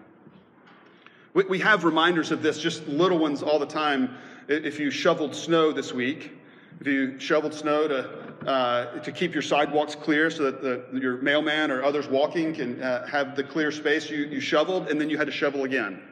We, 1.39 1.45
we 1.45 1.59
have 1.61 1.85
reminders 1.85 2.33
of 2.33 2.43
this, 2.43 2.59
just 2.59 2.89
little 2.89 3.19
ones 3.19 3.45
all 3.45 3.61
the 3.61 3.67
time. 3.67 4.17
If 4.49 4.81
you 4.81 4.91
shoveled 4.91 5.37
snow 5.37 5.71
this 5.71 5.93
week, 5.93 6.33
if 6.81 6.87
you 6.89 7.21
shoveled 7.21 7.55
snow 7.55 7.87
to, 7.87 8.51
uh, 8.51 8.99
to 8.99 9.13
keep 9.13 9.35
your 9.35 9.43
sidewalks 9.43 9.95
clear 9.95 10.31
so 10.31 10.51
that 10.51 10.63
the, 10.63 10.99
your 10.99 11.19
mailman 11.19 11.71
or 11.71 11.85
others 11.85 12.09
walking 12.09 12.55
can 12.55 12.83
uh, 12.83 13.07
have 13.07 13.37
the 13.37 13.45
clear 13.45 13.71
space, 13.71 14.11
you, 14.11 14.25
you 14.25 14.41
shoveled 14.41 14.89
and 14.89 15.01
then 15.01 15.09
you 15.09 15.17
had 15.17 15.29
to 15.29 15.33
shovel 15.33 15.63
again 15.63 16.03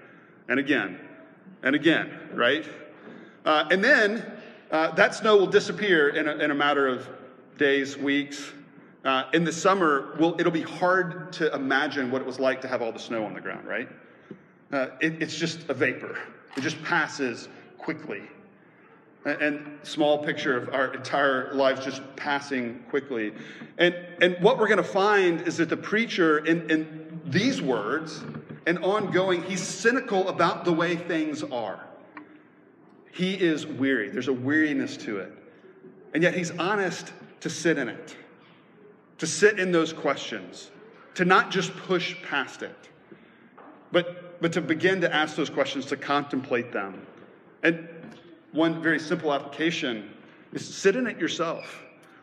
and 0.46 0.60
again 0.60 0.96
and 1.64 1.74
again, 1.74 2.30
right? 2.32 2.64
Uh, 3.44 3.66
and 3.72 3.82
then 3.82 4.24
uh, 4.70 4.92
that 4.92 5.12
snow 5.12 5.36
will 5.36 5.48
disappear 5.48 6.10
in 6.10 6.28
a, 6.28 6.36
in 6.36 6.52
a 6.52 6.54
matter 6.54 6.86
of 6.86 7.08
days, 7.58 7.98
weeks. 7.98 8.52
Uh, 9.04 9.24
in 9.34 9.42
the 9.42 9.52
summer, 9.52 10.14
will 10.20 10.38
it'll 10.38 10.52
be 10.52 10.62
hard 10.62 11.32
to 11.32 11.52
imagine 11.52 12.12
what 12.12 12.22
it 12.22 12.26
was 12.26 12.38
like 12.38 12.60
to 12.60 12.68
have 12.68 12.80
all 12.80 12.92
the 12.92 12.98
snow 13.00 13.24
on 13.24 13.34
the 13.34 13.40
ground, 13.40 13.66
right? 13.66 13.88
Uh, 14.72 14.88
it, 15.00 15.22
it's 15.22 15.36
just 15.36 15.68
a 15.68 15.74
vapor. 15.74 16.18
It 16.56 16.60
just 16.62 16.82
passes 16.82 17.48
quickly. 17.78 18.22
And, 19.24 19.42
and 19.42 19.78
small 19.82 20.24
picture 20.24 20.56
of 20.56 20.72
our 20.74 20.94
entire 20.94 21.54
lives 21.54 21.84
just 21.84 22.02
passing 22.16 22.82
quickly. 22.90 23.32
And, 23.78 23.94
and 24.20 24.36
what 24.40 24.58
we're 24.58 24.68
going 24.68 24.78
to 24.78 24.82
find 24.84 25.42
is 25.42 25.56
that 25.58 25.68
the 25.68 25.76
preacher, 25.76 26.44
in, 26.44 26.70
in 26.70 27.20
these 27.24 27.60
words 27.62 28.24
and 28.66 28.78
ongoing, 28.78 29.42
he's 29.42 29.62
cynical 29.62 30.28
about 30.28 30.64
the 30.64 30.72
way 30.72 30.96
things 30.96 31.42
are. 31.42 31.80
He 33.12 33.34
is 33.34 33.66
weary. 33.66 34.10
There's 34.10 34.28
a 34.28 34.32
weariness 34.32 34.96
to 34.98 35.18
it. 35.18 35.32
And 36.12 36.22
yet 36.22 36.34
he's 36.34 36.50
honest 36.52 37.12
to 37.40 37.50
sit 37.50 37.78
in 37.78 37.88
it, 37.88 38.16
to 39.18 39.26
sit 39.26 39.58
in 39.58 39.70
those 39.70 39.92
questions, 39.92 40.70
to 41.14 41.24
not 41.24 41.50
just 41.50 41.76
push 41.76 42.20
past 42.22 42.62
it, 42.62 42.76
but 43.92 44.25
but 44.40 44.52
to 44.52 44.60
begin 44.60 45.00
to 45.00 45.14
ask 45.14 45.36
those 45.36 45.50
questions, 45.50 45.86
to 45.86 45.96
contemplate 45.96 46.72
them. 46.72 47.06
And 47.62 47.88
one 48.52 48.82
very 48.82 48.98
simple 48.98 49.32
application 49.32 50.10
is 50.52 50.66
sit 50.66 50.96
in 50.96 51.06
it 51.06 51.18
yourself. 51.18 51.82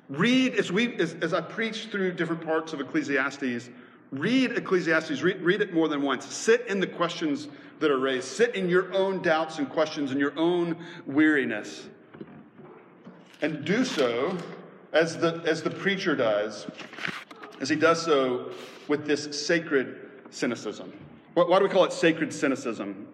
Read, 0.10 0.56
as, 0.56 0.72
we, 0.72 0.96
as, 0.96 1.16
as 1.22 1.34
I 1.34 1.42
preach 1.42 1.86
through 1.86 2.14
different 2.14 2.44
parts 2.44 2.74
of 2.74 2.82
Ecclesiastes, 2.82 3.70
read 4.12 4.52
Ecclesiastes, 4.52 5.22
read, 5.22 5.42
read 5.42 5.62
it 5.62 5.74
more 5.74 5.88
than 5.88 6.02
once. 6.02 6.26
Sit 6.26 6.68
in 6.68 6.80
the 6.80 6.88
questions 6.88 7.48
that 7.80 7.90
are 7.90 8.00
raised. 8.00 8.28
Sit 8.28 8.56
in 8.56 8.70
your 8.70 8.94
own 8.94 9.22
doubts 9.22 9.60
and 9.60 9.70
questions 9.70 10.12
and 10.12 10.20
your 10.20 10.38
own 10.38 10.76
weariness. 11.06 11.88
And 13.42 13.66
do 13.66 13.84
so 13.84 14.38
as 14.94 15.18
the, 15.18 15.42
as 15.46 15.64
the 15.64 15.70
preacher 15.70 16.16
does, 16.16 16.68
as 17.60 17.70
he 17.70 17.76
does 17.76 18.02
so 18.02 18.52
with 18.88 19.06
this 19.06 19.46
sacred 19.46 20.10
cynicism. 20.30 20.94
Why 21.34 21.58
do 21.58 21.66
we 21.66 21.70
call 21.70 21.86
it 21.86 21.94
sacred 21.94 22.34
cynicism? 22.34 23.08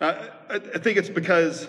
Uh, 0.00 0.28
I 0.48 0.58
think 0.58 0.98
it's 0.98 1.08
because 1.08 1.68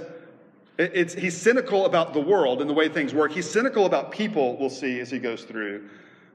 it's, 0.78 1.14
he's 1.14 1.36
cynical 1.36 1.86
about 1.86 2.14
the 2.14 2.20
world 2.20 2.62
and 2.62 2.70
the 2.70 2.74
way 2.74 2.88
things 2.88 3.14
work. 3.14 3.32
He's 3.32 3.50
cynical 3.50 3.86
about 3.86 4.12
people, 4.12 4.58
we'll 4.58 4.70
see 4.70 5.00
as 5.00 5.10
he 5.10 5.18
goes 5.18 5.44
through. 5.44 5.90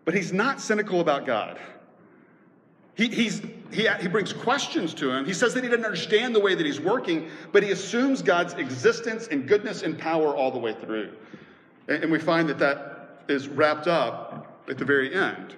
But 0.04 0.14
he's 0.14 0.32
not 0.32 0.60
cynical 0.60 1.00
about 1.00 1.26
God. 1.26 1.60
He, 2.94 3.08
he's, 3.08 3.40
he, 3.70 3.88
he 4.00 4.08
brings 4.08 4.32
questions 4.32 4.94
to 4.94 5.10
him. 5.10 5.24
He 5.24 5.32
says 5.32 5.54
that 5.54 5.62
he 5.62 5.70
doesn't 5.70 5.84
understand 5.84 6.34
the 6.34 6.40
way 6.40 6.54
that 6.54 6.66
he's 6.66 6.80
working, 6.80 7.30
but 7.52 7.62
he 7.62 7.70
assumes 7.70 8.20
God's 8.20 8.54
existence 8.54 9.28
and 9.28 9.46
goodness 9.46 9.82
and 9.82 9.98
power 9.98 10.36
all 10.36 10.50
the 10.50 10.58
way 10.58 10.74
through. 10.74 11.12
And, 11.88 12.04
and 12.04 12.12
we 12.12 12.18
find 12.18 12.48
that 12.48 12.58
that 12.58 13.24
is 13.28 13.48
wrapped 13.48 13.86
up 13.86 14.64
at 14.68 14.76
the 14.76 14.84
very 14.84 15.14
end. 15.14 15.54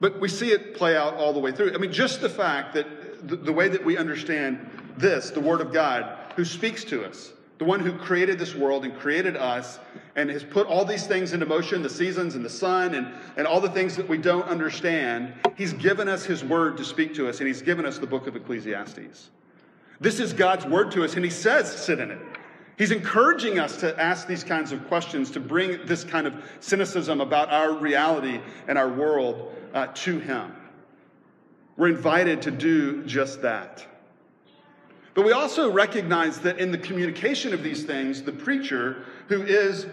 But 0.00 0.18
we 0.18 0.28
see 0.28 0.50
it 0.50 0.74
play 0.74 0.96
out 0.96 1.14
all 1.14 1.32
the 1.32 1.38
way 1.38 1.52
through. 1.52 1.74
I 1.74 1.78
mean, 1.78 1.92
just 1.92 2.20
the 2.20 2.28
fact 2.28 2.74
that 2.74 3.28
the, 3.28 3.36
the 3.36 3.52
way 3.52 3.68
that 3.68 3.84
we 3.84 3.98
understand 3.98 4.66
this, 4.96 5.30
the 5.30 5.40
Word 5.40 5.60
of 5.60 5.72
God, 5.72 6.18
who 6.36 6.44
speaks 6.44 6.84
to 6.84 7.04
us, 7.04 7.32
the 7.58 7.66
one 7.66 7.80
who 7.80 7.92
created 7.92 8.38
this 8.38 8.54
world 8.54 8.86
and 8.86 8.96
created 8.96 9.36
us 9.36 9.78
and 10.16 10.30
has 10.30 10.42
put 10.42 10.66
all 10.66 10.86
these 10.86 11.06
things 11.06 11.34
into 11.34 11.44
motion 11.44 11.82
the 11.82 11.90
seasons 11.90 12.34
and 12.34 12.42
the 12.42 12.50
sun 12.50 12.94
and, 12.94 13.12
and 13.36 13.46
all 13.46 13.60
the 13.60 13.68
things 13.68 13.96
that 13.96 14.08
we 14.08 14.16
don't 14.16 14.48
understand. 14.48 15.34
He's 15.58 15.74
given 15.74 16.08
us 16.08 16.24
His 16.24 16.42
word 16.42 16.78
to 16.78 16.84
speak 16.84 17.14
to 17.16 17.28
us, 17.28 17.40
and 17.40 17.46
He's 17.46 17.60
given 17.60 17.84
us 17.84 17.98
the 17.98 18.06
book 18.06 18.26
of 18.26 18.34
Ecclesiastes. 18.34 19.28
This 20.00 20.18
is 20.18 20.32
God's 20.32 20.64
word 20.64 20.90
to 20.92 21.04
us, 21.04 21.16
and 21.16 21.24
He 21.24 21.30
says, 21.30 21.70
sit 21.70 22.00
in 22.00 22.10
it. 22.10 22.18
He's 22.80 22.92
encouraging 22.92 23.58
us 23.58 23.76
to 23.80 24.00
ask 24.00 24.26
these 24.26 24.42
kinds 24.42 24.72
of 24.72 24.88
questions, 24.88 25.30
to 25.32 25.38
bring 25.38 25.84
this 25.84 26.02
kind 26.02 26.26
of 26.26 26.32
cynicism 26.60 27.20
about 27.20 27.50
our 27.50 27.74
reality 27.74 28.40
and 28.68 28.78
our 28.78 28.88
world 28.88 29.54
uh, 29.74 29.88
to 29.88 30.18
Him. 30.18 30.56
We're 31.76 31.88
invited 31.88 32.40
to 32.40 32.50
do 32.50 33.04
just 33.04 33.42
that. 33.42 33.84
But 35.12 35.26
we 35.26 35.32
also 35.32 35.70
recognize 35.70 36.40
that 36.40 36.58
in 36.58 36.72
the 36.72 36.78
communication 36.78 37.52
of 37.52 37.62
these 37.62 37.84
things, 37.84 38.22
the 38.22 38.32
preacher 38.32 39.04
who 39.28 39.42
is 39.42 39.86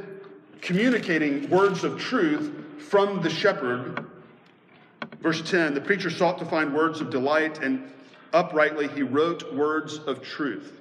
communicating 0.62 1.50
words 1.50 1.84
of 1.84 2.00
truth 2.00 2.54
from 2.80 3.22
the 3.22 3.30
shepherd, 3.30 4.06
verse 5.20 5.42
10 5.42 5.74
the 5.74 5.82
preacher 5.82 6.10
sought 6.10 6.38
to 6.40 6.46
find 6.46 6.74
words 6.74 7.02
of 7.02 7.10
delight, 7.10 7.62
and 7.62 7.92
uprightly 8.32 8.88
he 8.88 9.04
wrote 9.04 9.54
words 9.54 9.98
of 9.98 10.22
truth. 10.22 10.78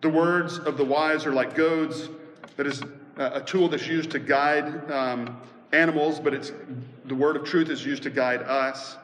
The 0.00 0.08
words 0.08 0.58
of 0.58 0.76
the 0.76 0.84
wise 0.84 1.26
are 1.26 1.32
like 1.32 1.54
goads, 1.54 2.08
that 2.56 2.66
is 2.66 2.82
a 3.16 3.40
tool 3.40 3.68
that's 3.68 3.86
used 3.86 4.10
to 4.12 4.18
guide 4.18 4.90
um, 4.90 5.40
animals, 5.72 6.20
but 6.20 6.34
it's 6.34 6.52
the 7.06 7.14
word 7.14 7.36
of 7.36 7.44
truth 7.44 7.68
is 7.68 7.84
used 7.84 8.02
to 8.04 8.10
guide 8.10 8.42
us 8.42 8.96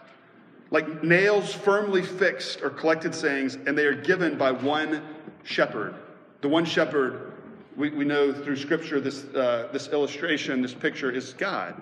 like 0.74 1.04
nails 1.04 1.52
firmly 1.52 2.02
fixed 2.02 2.60
or 2.60 2.68
collected 2.68 3.14
sayings, 3.14 3.54
and 3.54 3.78
they 3.78 3.86
are 3.86 3.94
given 3.94 4.36
by 4.36 4.50
one 4.50 5.02
shepherd. 5.44 5.94
The 6.40 6.48
one 6.48 6.64
shepherd, 6.64 7.32
we, 7.76 7.90
we 7.90 8.04
know 8.04 8.32
through 8.32 8.56
Scripture, 8.56 9.00
this, 9.00 9.24
uh, 9.36 9.68
this 9.72 9.86
illustration, 9.88 10.62
this 10.62 10.74
picture 10.74 11.12
is 11.12 11.32
God. 11.34 11.80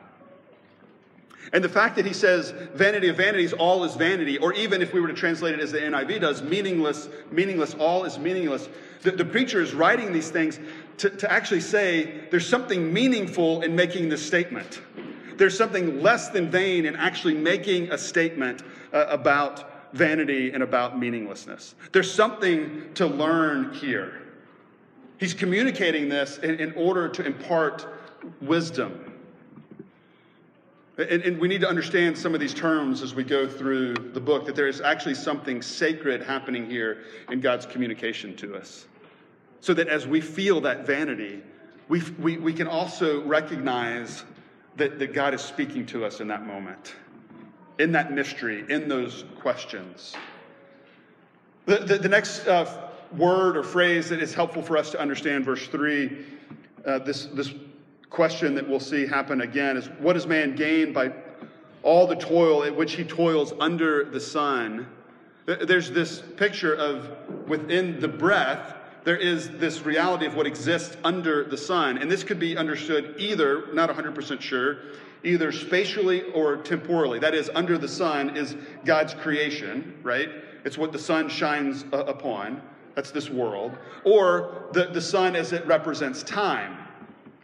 And 1.52 1.62
the 1.62 1.68
fact 1.68 1.96
that 1.96 2.06
he 2.06 2.12
says, 2.12 2.52
vanity 2.74 3.08
of 3.08 3.16
vanities, 3.16 3.52
all 3.52 3.84
is 3.84 3.94
vanity, 3.94 4.38
or 4.38 4.52
even 4.54 4.80
if 4.80 4.92
we 4.92 5.00
were 5.00 5.08
to 5.08 5.14
translate 5.14 5.54
it 5.54 5.60
as 5.60 5.72
the 5.72 5.80
NIV 5.80 6.20
does, 6.20 6.42
meaningless, 6.42 7.08
meaningless, 7.30 7.74
all 7.74 8.04
is 8.04 8.18
meaningless. 8.18 8.68
The, 9.02 9.10
the 9.10 9.24
preacher 9.24 9.60
is 9.60 9.74
writing 9.74 10.12
these 10.12 10.30
things 10.30 10.60
to, 10.98 11.10
to 11.10 11.30
actually 11.30 11.60
say 11.60 12.28
there's 12.30 12.48
something 12.48 12.92
meaningful 12.92 13.62
in 13.62 13.74
making 13.74 14.08
this 14.08 14.24
statement. 14.24 14.80
There's 15.36 15.56
something 15.56 16.00
less 16.02 16.28
than 16.28 16.50
vain 16.50 16.86
in 16.86 16.96
actually 16.96 17.34
making 17.34 17.90
a 17.90 17.98
statement 17.98 18.62
uh, 18.92 19.06
about 19.08 19.92
vanity 19.92 20.52
and 20.52 20.62
about 20.62 20.98
meaninglessness. 20.98 21.74
There's 21.92 22.12
something 22.12 22.94
to 22.94 23.06
learn 23.06 23.74
here. 23.74 24.22
He's 25.18 25.34
communicating 25.34 26.08
this 26.08 26.38
in, 26.38 26.56
in 26.56 26.72
order 26.74 27.08
to 27.08 27.24
impart 27.24 27.86
wisdom. 28.40 29.11
And, 30.98 31.22
and, 31.22 31.38
we 31.38 31.48
need 31.48 31.62
to 31.62 31.68
understand 31.68 32.18
some 32.18 32.34
of 32.34 32.40
these 32.40 32.52
terms 32.52 33.00
as 33.00 33.14
we 33.14 33.24
go 33.24 33.48
through 33.48 33.94
the 33.94 34.20
book, 34.20 34.44
that 34.44 34.54
there 34.54 34.68
is 34.68 34.82
actually 34.82 35.14
something 35.14 35.62
sacred 35.62 36.22
happening 36.22 36.68
here 36.68 37.04
in 37.30 37.40
God's 37.40 37.64
communication 37.64 38.36
to 38.36 38.56
us. 38.56 38.86
So 39.60 39.72
that 39.72 39.88
as 39.88 40.06
we 40.06 40.20
feel 40.20 40.60
that 40.60 40.86
vanity, 40.86 41.40
we, 41.88 42.02
we, 42.18 42.36
we 42.36 42.52
can 42.52 42.66
also 42.66 43.22
recognize 43.22 44.24
that, 44.76 44.98
that 44.98 45.14
God 45.14 45.32
is 45.32 45.40
speaking 45.40 45.86
to 45.86 46.04
us 46.04 46.20
in 46.20 46.28
that 46.28 46.46
moment 46.46 46.94
in 47.78 47.92
that 47.92 48.12
mystery, 48.12 48.64
in 48.68 48.88
those 48.88 49.24
questions. 49.40 50.14
The, 51.66 51.78
the, 51.78 51.98
the 51.98 52.08
next 52.08 52.46
uh, 52.46 52.90
word 53.16 53.56
or 53.56 53.62
phrase 53.62 54.08
that 54.10 54.22
is 54.22 54.34
helpful 54.34 54.62
for 54.62 54.76
us 54.76 54.90
to 54.90 55.00
understand, 55.00 55.44
verse 55.44 55.66
3, 55.68 56.24
uh, 56.84 56.98
this, 57.00 57.26
this 57.26 57.52
question 58.12 58.54
that 58.54 58.68
we'll 58.68 58.78
see 58.78 59.06
happen 59.06 59.40
again 59.40 59.76
is 59.76 59.86
what 59.98 60.12
does 60.12 60.26
man 60.26 60.54
gain 60.54 60.92
by 60.92 61.10
all 61.82 62.06
the 62.06 62.14
toil 62.14 62.62
at 62.62 62.76
which 62.76 62.92
he 62.92 63.04
toils 63.04 63.54
under 63.58 64.04
the 64.04 64.20
sun? 64.20 64.86
There's 65.46 65.90
this 65.90 66.20
picture 66.36 66.74
of 66.74 67.10
within 67.48 67.98
the 67.98 68.08
breath, 68.08 68.76
there 69.04 69.16
is 69.16 69.50
this 69.50 69.82
reality 69.82 70.26
of 70.26 70.36
what 70.36 70.46
exists 70.46 70.96
under 71.02 71.42
the 71.42 71.56
sun. 71.56 71.98
And 71.98 72.08
this 72.08 72.22
could 72.22 72.38
be 72.38 72.56
understood 72.56 73.16
either, 73.18 73.72
not 73.72 73.90
100% 73.90 74.40
sure, 74.40 74.78
either 75.24 75.50
spatially 75.50 76.22
or 76.32 76.58
temporally. 76.58 77.18
That 77.18 77.34
is, 77.34 77.50
under 77.54 77.78
the 77.78 77.88
sun 77.88 78.36
is 78.36 78.54
God's 78.84 79.14
creation, 79.14 79.98
right? 80.02 80.28
It's 80.64 80.78
what 80.78 80.92
the 80.92 80.98
sun 80.98 81.28
shines 81.28 81.84
uh, 81.92 82.04
upon. 82.04 82.62
That's 82.94 83.10
this 83.10 83.28
world. 83.28 83.76
Or 84.04 84.68
the, 84.72 84.84
the 84.84 85.00
sun 85.00 85.34
as 85.34 85.52
it 85.52 85.66
represents 85.66 86.22
time. 86.22 86.81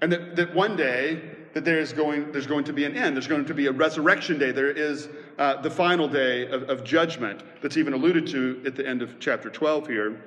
And 0.00 0.12
that, 0.12 0.36
that 0.36 0.54
one 0.54 0.76
day, 0.76 1.20
that 1.54 1.64
there 1.64 1.78
is 1.78 1.92
going, 1.92 2.30
there's 2.30 2.46
going 2.46 2.64
to 2.64 2.72
be 2.72 2.84
an 2.84 2.96
end. 2.96 3.16
There's 3.16 3.26
going 3.26 3.44
to 3.44 3.54
be 3.54 3.66
a 3.66 3.72
resurrection 3.72 4.38
day. 4.38 4.52
There 4.52 4.70
is 4.70 5.08
uh, 5.38 5.60
the 5.60 5.70
final 5.70 6.08
day 6.08 6.48
of, 6.48 6.68
of, 6.70 6.84
judgment 6.84 7.42
that's 7.62 7.76
even 7.76 7.92
alluded 7.92 8.26
to 8.28 8.62
at 8.66 8.76
the 8.76 8.86
end 8.86 9.02
of 9.02 9.18
chapter 9.18 9.50
12 9.50 9.86
here. 9.86 10.22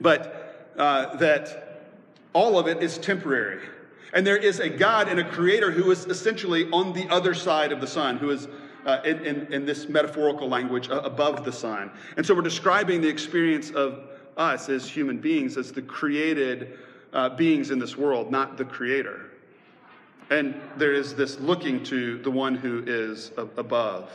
But 0.00 0.72
uh, 0.76 1.16
that 1.16 1.90
all 2.32 2.58
of 2.58 2.66
it 2.66 2.82
is 2.82 2.98
temporary. 2.98 3.62
And 4.14 4.26
there 4.26 4.36
is 4.36 4.60
a 4.60 4.68
God 4.68 5.08
and 5.08 5.20
a 5.20 5.24
creator 5.24 5.70
who 5.70 5.90
is 5.90 6.06
essentially 6.06 6.68
on 6.70 6.92
the 6.92 7.08
other 7.08 7.34
side 7.34 7.72
of 7.72 7.80
the 7.80 7.86
sun, 7.86 8.18
who 8.18 8.30
is, 8.30 8.48
uh, 8.84 9.00
in, 9.04 9.24
in, 9.24 9.52
in, 9.52 9.64
this 9.64 9.88
metaphorical 9.88 10.48
language, 10.48 10.90
uh, 10.90 11.00
above 11.00 11.44
the 11.44 11.52
sun. 11.52 11.90
And 12.16 12.26
so 12.26 12.34
we're 12.34 12.42
describing 12.42 13.00
the 13.00 13.08
experience 13.08 13.70
of 13.70 14.00
us 14.36 14.68
as 14.68 14.88
human 14.88 15.18
beings 15.18 15.56
as 15.56 15.72
the 15.72 15.82
created 15.82 16.78
uh, 17.12 17.28
beings 17.30 17.70
in 17.70 17.78
this 17.78 17.96
world, 17.96 18.30
not 18.30 18.56
the 18.56 18.64
creator. 18.64 19.30
And 20.30 20.60
there 20.76 20.92
is 20.92 21.14
this 21.14 21.38
looking 21.40 21.82
to 21.84 22.18
the 22.18 22.30
one 22.30 22.54
who 22.54 22.82
is 22.86 23.32
above. 23.36 24.10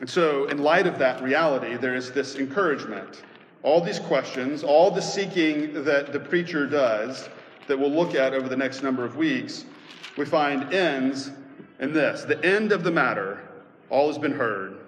And 0.00 0.08
so, 0.08 0.46
in 0.46 0.58
light 0.58 0.86
of 0.86 0.98
that 0.98 1.22
reality, 1.22 1.76
there 1.76 1.94
is 1.94 2.10
this 2.10 2.36
encouragement. 2.36 3.22
All 3.62 3.80
these 3.80 3.98
questions, 3.98 4.62
all 4.64 4.90
the 4.90 5.02
seeking 5.02 5.84
that 5.84 6.12
the 6.12 6.20
preacher 6.20 6.66
does, 6.66 7.28
that 7.66 7.78
we'll 7.78 7.92
look 7.92 8.14
at 8.14 8.32
over 8.32 8.48
the 8.48 8.56
next 8.56 8.82
number 8.82 9.04
of 9.04 9.16
weeks, 9.16 9.66
we 10.16 10.24
find 10.24 10.72
ends 10.72 11.30
in 11.78 11.92
this 11.92 12.22
the 12.22 12.42
end 12.44 12.72
of 12.72 12.84
the 12.84 12.90
matter, 12.90 13.40
all 13.90 14.08
has 14.08 14.18
been 14.18 14.32
heard. 14.32 14.78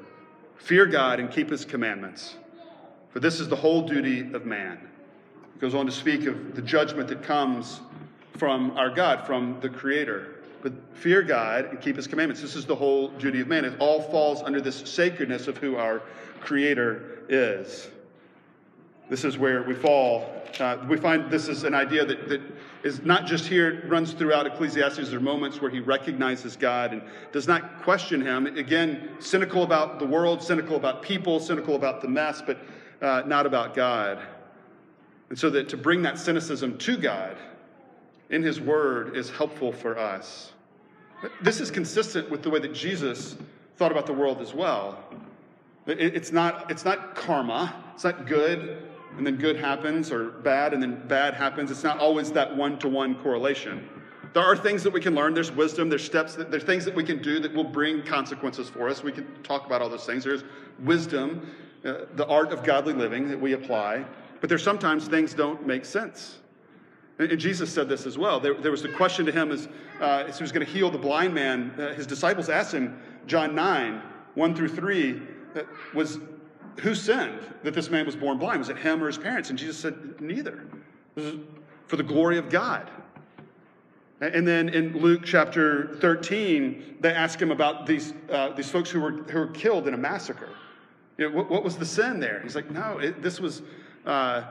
Fear 0.57 0.87
God 0.87 1.21
and 1.21 1.31
keep 1.31 1.51
his 1.51 1.65
commandments, 1.65 2.37
for 3.11 3.21
this 3.21 3.41
is 3.41 3.49
the 3.49 3.57
whole 3.57 3.83
duty 3.83 4.33
of 4.33 4.47
man. 4.47 4.79
It 5.55 5.61
goes 5.61 5.75
on 5.75 5.87
to 5.87 5.93
speak 5.93 6.27
of 6.27 6.55
the 6.55 6.63
judgment 6.63 7.09
that 7.09 7.23
comes 7.23 7.81
from 8.37 8.77
our 8.77 8.91
God, 8.91 9.27
from 9.27 9.59
the 9.61 9.69
Creator. 9.69 10.29
But 10.63 10.73
fear 10.95 11.23
God 11.23 11.67
and 11.67 11.81
keep 11.81 11.97
his 11.97 12.07
commandments. 12.07 12.41
This 12.41 12.55
is 12.55 12.67
the 12.67 12.77
whole 12.77 13.09
duty 13.09 13.41
of 13.41 13.49
man. 13.49 13.65
It 13.65 13.75
all 13.81 14.01
falls 14.01 14.43
under 14.43 14.61
this 14.61 14.77
sacredness 14.89 15.49
of 15.49 15.59
who 15.59 15.77
our 15.77 16.03
Creator 16.41 17.25
is. 17.29 17.89
This 19.09 19.25
is 19.25 19.37
where 19.37 19.63
we 19.63 19.75
fall. 19.75 20.33
Uh, 20.59 20.79
we 20.89 20.97
find 20.97 21.31
this 21.31 21.49
is 21.49 21.65
an 21.65 21.75
idea 21.75 22.05
that, 22.05 22.29
that 22.29 22.41
is 22.83 23.03
not 23.03 23.27
just 23.27 23.47
here, 23.47 23.71
it 23.71 23.89
runs 23.89 24.13
throughout 24.13 24.47
Ecclesiastes. 24.47 25.09
There 25.11 25.19
are 25.19 25.21
moments 25.21 25.61
where 25.61 25.71
he 25.71 25.81
recognizes 25.81 26.57
God 26.57 26.93
and 26.93 27.03
does 27.31 27.47
not 27.47 27.83
question 27.83 28.21
him. 28.21 28.47
Again, 28.47 29.11
cynical 29.19 29.65
about 29.65 29.99
the 29.99 30.07
world, 30.07 30.43
cynical 30.43 30.77
about 30.77 31.03
people, 31.03 31.41
cynical 31.41 31.75
about 31.75 32.01
the 32.01 32.09
mess, 32.09 32.43
but 32.45 32.59
uh, 33.01 33.23
not 33.27 33.47
about 33.47 33.75
God. 33.75 34.19
And 35.33 35.39
so 35.39 35.49
that 35.49 35.71
to 35.71 35.79
bring 35.79 36.03
that 36.03 36.19
cynicism 36.19 36.77
to 36.77 36.99
God 36.99 37.39
in 38.29 38.43
His 38.43 38.61
Word 38.61 39.17
is 39.17 39.31
helpful 39.31 39.73
for 39.73 39.97
us. 39.97 40.53
This 41.41 41.59
is 41.59 41.71
consistent 41.71 42.29
with 42.29 42.43
the 42.43 42.51
way 42.51 42.59
that 42.59 42.75
Jesus 42.75 43.37
thought 43.79 43.91
about 43.91 44.05
the 44.05 44.13
world 44.13 44.43
as 44.43 44.53
well. 44.53 45.03
It's 45.87 46.33
not, 46.33 46.71
it's 46.71 46.85
not 46.85 47.15
karma, 47.15 47.75
it's 47.95 48.05
not 48.05 48.27
good 48.27 48.87
and 49.17 49.27
then 49.27 49.37
good 49.39 49.57
happens, 49.57 50.13
or 50.13 50.33
bad 50.33 50.75
and 50.75 50.83
then 50.83 51.03
bad 51.09 51.33
happens. 51.33 51.71
It's 51.71 51.83
not 51.83 51.99
always 51.99 52.31
that 52.33 52.55
one 52.55 52.79
to 52.81 52.89
one 52.91 53.15
correlation. 53.15 53.89
There 54.35 54.43
are 54.43 54.55
things 54.55 54.83
that 54.83 54.93
we 54.93 55.01
can 55.01 55.15
learn. 55.15 55.33
There's 55.33 55.51
wisdom. 55.51 55.89
There's 55.89 56.05
steps. 56.05 56.35
That, 56.35 56.51
there's 56.51 56.65
things 56.65 56.85
that 56.85 56.95
we 56.95 57.05
can 57.05 57.23
do 57.23 57.41
that 57.41 57.55
will 57.55 57.65
bring 57.65 58.03
consequences 58.03 58.69
for 58.69 58.87
us. 58.91 59.03
We 59.03 59.13
can 59.13 59.27
talk 59.43 59.65
about 59.65 59.81
all 59.81 59.89
those 59.89 60.05
things. 60.05 60.25
There's 60.25 60.45
wisdom, 60.81 61.51
uh, 61.87 62.05
the 62.17 62.27
art 62.27 62.53
of 62.53 62.65
godly 62.65 62.93
living 62.93 63.31
that 63.31 63.41
we 63.41 63.55
apply. 63.55 64.05
But 64.43 64.49
there's 64.49 64.63
sometimes 64.63 65.07
things 65.07 65.33
don't 65.33 65.67
make 65.67 65.85
sense. 65.85 66.41
And, 67.19 67.39
Jesus 67.39 67.73
said 67.73 67.89
this 67.89 68.07
as 68.07 68.19
well. 68.19 68.41
There, 68.41 68.55
there 68.55 68.73
was 68.73 68.85
a 68.85 68.93
question 68.93 69.25
to 69.25 69.33
him 69.33 69.53
as, 69.53 69.69
uh, 70.01 70.25
as 70.27 70.37
he 70.37 70.43
was 70.43 70.51
going 70.51 70.67
to 70.67 70.71
heal 70.71 70.91
the 70.91 70.99
blind 70.99 71.33
man. 71.33 71.71
Uh, 71.79 71.95
his 71.95 72.09
disciples 72.09 72.49
asked 72.49 72.75
him, 72.75 73.01
John 73.27 73.55
9, 73.55 74.03
1 74.35 74.55
through 74.57 74.69
3, 74.69 75.23
uh, 75.55 75.61
was 75.95 76.19
who 76.81 76.95
sinned 76.95 77.39
that 77.63 77.75
this 77.75 77.89
man 77.89 78.05
was 78.05 78.17
born 78.17 78.39
blind? 78.39 78.59
Was 78.59 78.69
it 78.69 78.79
him 78.79 79.01
or 79.03 79.07
his 79.07 79.19
parents? 79.19 79.51
And 79.51 79.59
Jesus 79.59 79.79
said, 79.79 80.21
neither. 80.21 80.67
For 81.87 81.97
the 81.97 82.03
glory 82.03 82.39
of 82.39 82.49
God. 82.49 82.91
And 84.21 84.47
then 84.47 84.71
in 84.71 84.97
Luke 84.99 85.23
chapter 85.25 85.95
13, 86.01 86.97
they 87.01 87.13
ask 87.13 87.41
him 87.41 87.53
about 87.53 87.87
these, 87.87 88.15
uh, 88.31 88.51
these 88.51 88.71
folks 88.71 88.91
who 88.91 89.01
were, 89.01 89.13
who 89.13 89.39
were 89.39 89.49
killed 89.49 89.87
in 89.87 89.95
a 89.95 89.99
massacre. 89.99 90.51
You 91.19 91.29
know, 91.29 91.37
what, 91.37 91.51
what, 91.51 91.63
was 91.63 91.77
the 91.77 91.85
sin 91.85 92.19
there? 92.19 92.41
He's 92.43 92.57
like, 92.57 92.71
no, 92.71 92.99
it, 92.99 93.23
this 93.23 93.39
was, 93.39 93.63
uh, 94.07 94.45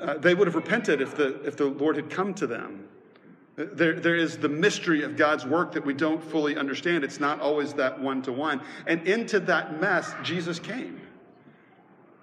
uh, 0.00 0.18
they 0.18 0.34
would 0.34 0.46
have 0.46 0.54
repented 0.54 1.00
if 1.00 1.16
the, 1.16 1.42
if 1.44 1.56
the 1.56 1.66
Lord 1.66 1.96
had 1.96 2.10
come 2.10 2.34
to 2.34 2.46
them. 2.46 2.88
There, 3.56 3.98
there 3.98 4.16
is 4.16 4.36
the 4.36 4.50
mystery 4.50 5.02
of 5.02 5.16
God's 5.16 5.46
work 5.46 5.72
that 5.72 5.84
we 5.84 5.94
don't 5.94 6.22
fully 6.22 6.56
understand. 6.56 7.04
It's 7.04 7.20
not 7.20 7.40
always 7.40 7.72
that 7.74 7.98
one 7.98 8.20
to 8.22 8.32
one. 8.32 8.60
And 8.86 9.06
into 9.08 9.40
that 9.40 9.80
mess, 9.80 10.12
Jesus 10.22 10.58
came. 10.58 11.00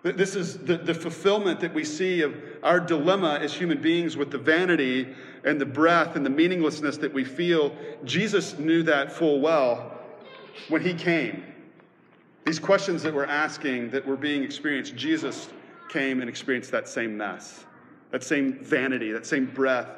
This 0.03 0.35
is 0.35 0.59
the, 0.59 0.77
the 0.77 0.93
fulfillment 0.93 1.61
that 1.61 1.73
we 1.73 1.85
see 1.85 2.21
of 2.21 2.35
our 2.61 2.79
dilemma 2.79 3.39
as 3.41 3.53
human 3.53 3.81
beings 3.81 4.17
with 4.17 4.31
the 4.31 4.37
vanity 4.37 5.07
and 5.45 5.59
the 5.59 5.65
breath 5.65 6.15
and 6.15 6.25
the 6.25 6.29
meaninglessness 6.29 6.97
that 6.97 7.13
we 7.13 7.23
feel. 7.23 7.73
Jesus 8.03 8.59
knew 8.59 8.83
that 8.83 9.11
full 9.11 9.39
well 9.39 9.97
when 10.67 10.81
he 10.81 10.93
came. 10.93 11.43
These 12.45 12.59
questions 12.59 13.01
that 13.03 13.13
we're 13.13 13.25
asking, 13.25 13.91
that 13.91 14.05
were 14.05 14.17
being 14.17 14.43
experienced, 14.43 14.95
Jesus 14.95 15.47
came 15.93 16.21
and 16.21 16.29
experienced 16.29 16.71
that 16.71 16.89
same 16.89 17.15
mess, 17.15 17.65
that 18.09 18.23
same 18.23 18.53
vanity, 18.63 19.11
that 19.11 19.27
same 19.27 19.45
breath, 19.45 19.89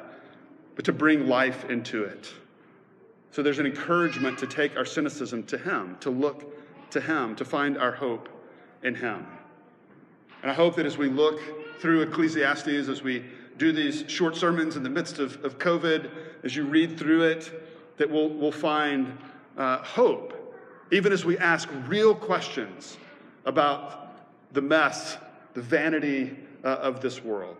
but 0.74 0.84
to 0.84 0.92
bring 0.92 1.26
life 1.26 1.64
into 1.70 2.04
it. 2.04 2.30
So 3.30 3.42
there's 3.42 3.58
an 3.58 3.66
encouragement 3.66 4.38
to 4.38 4.46
take 4.46 4.76
our 4.76 4.84
cynicism 4.84 5.44
to 5.44 5.56
Him, 5.56 5.96
to 6.00 6.10
look 6.10 6.54
to 6.90 7.00
Him, 7.00 7.34
to 7.36 7.44
find 7.46 7.78
our 7.78 7.92
hope 7.92 8.28
in 8.82 8.94
Him. 8.94 9.26
And 10.42 10.50
I 10.50 10.54
hope 10.54 10.76
that 10.76 10.84
as 10.84 10.98
we 10.98 11.08
look 11.08 11.40
through 11.80 12.02
Ecclesiastes, 12.02 12.88
as 12.88 13.02
we 13.02 13.24
do 13.56 13.72
these 13.72 14.04
short 14.06 14.36
sermons 14.36 14.76
in 14.76 14.82
the 14.82 14.90
midst 14.90 15.18
of, 15.18 15.42
of 15.44 15.58
COVID, 15.58 16.10
as 16.44 16.54
you 16.54 16.64
read 16.64 16.98
through 16.98 17.22
it, 17.22 17.50
that 17.96 18.10
we'll, 18.10 18.28
we'll 18.28 18.52
find 18.52 19.16
uh, 19.56 19.78
hope, 19.78 20.54
even 20.92 21.10
as 21.10 21.24
we 21.24 21.38
ask 21.38 21.70
real 21.88 22.14
questions 22.14 22.98
about 23.46 24.14
the 24.52 24.60
mess, 24.60 25.16
the 25.56 25.62
vanity 25.62 26.36
uh, 26.64 26.68
of 26.68 27.00
this 27.00 27.24
world. 27.24 27.56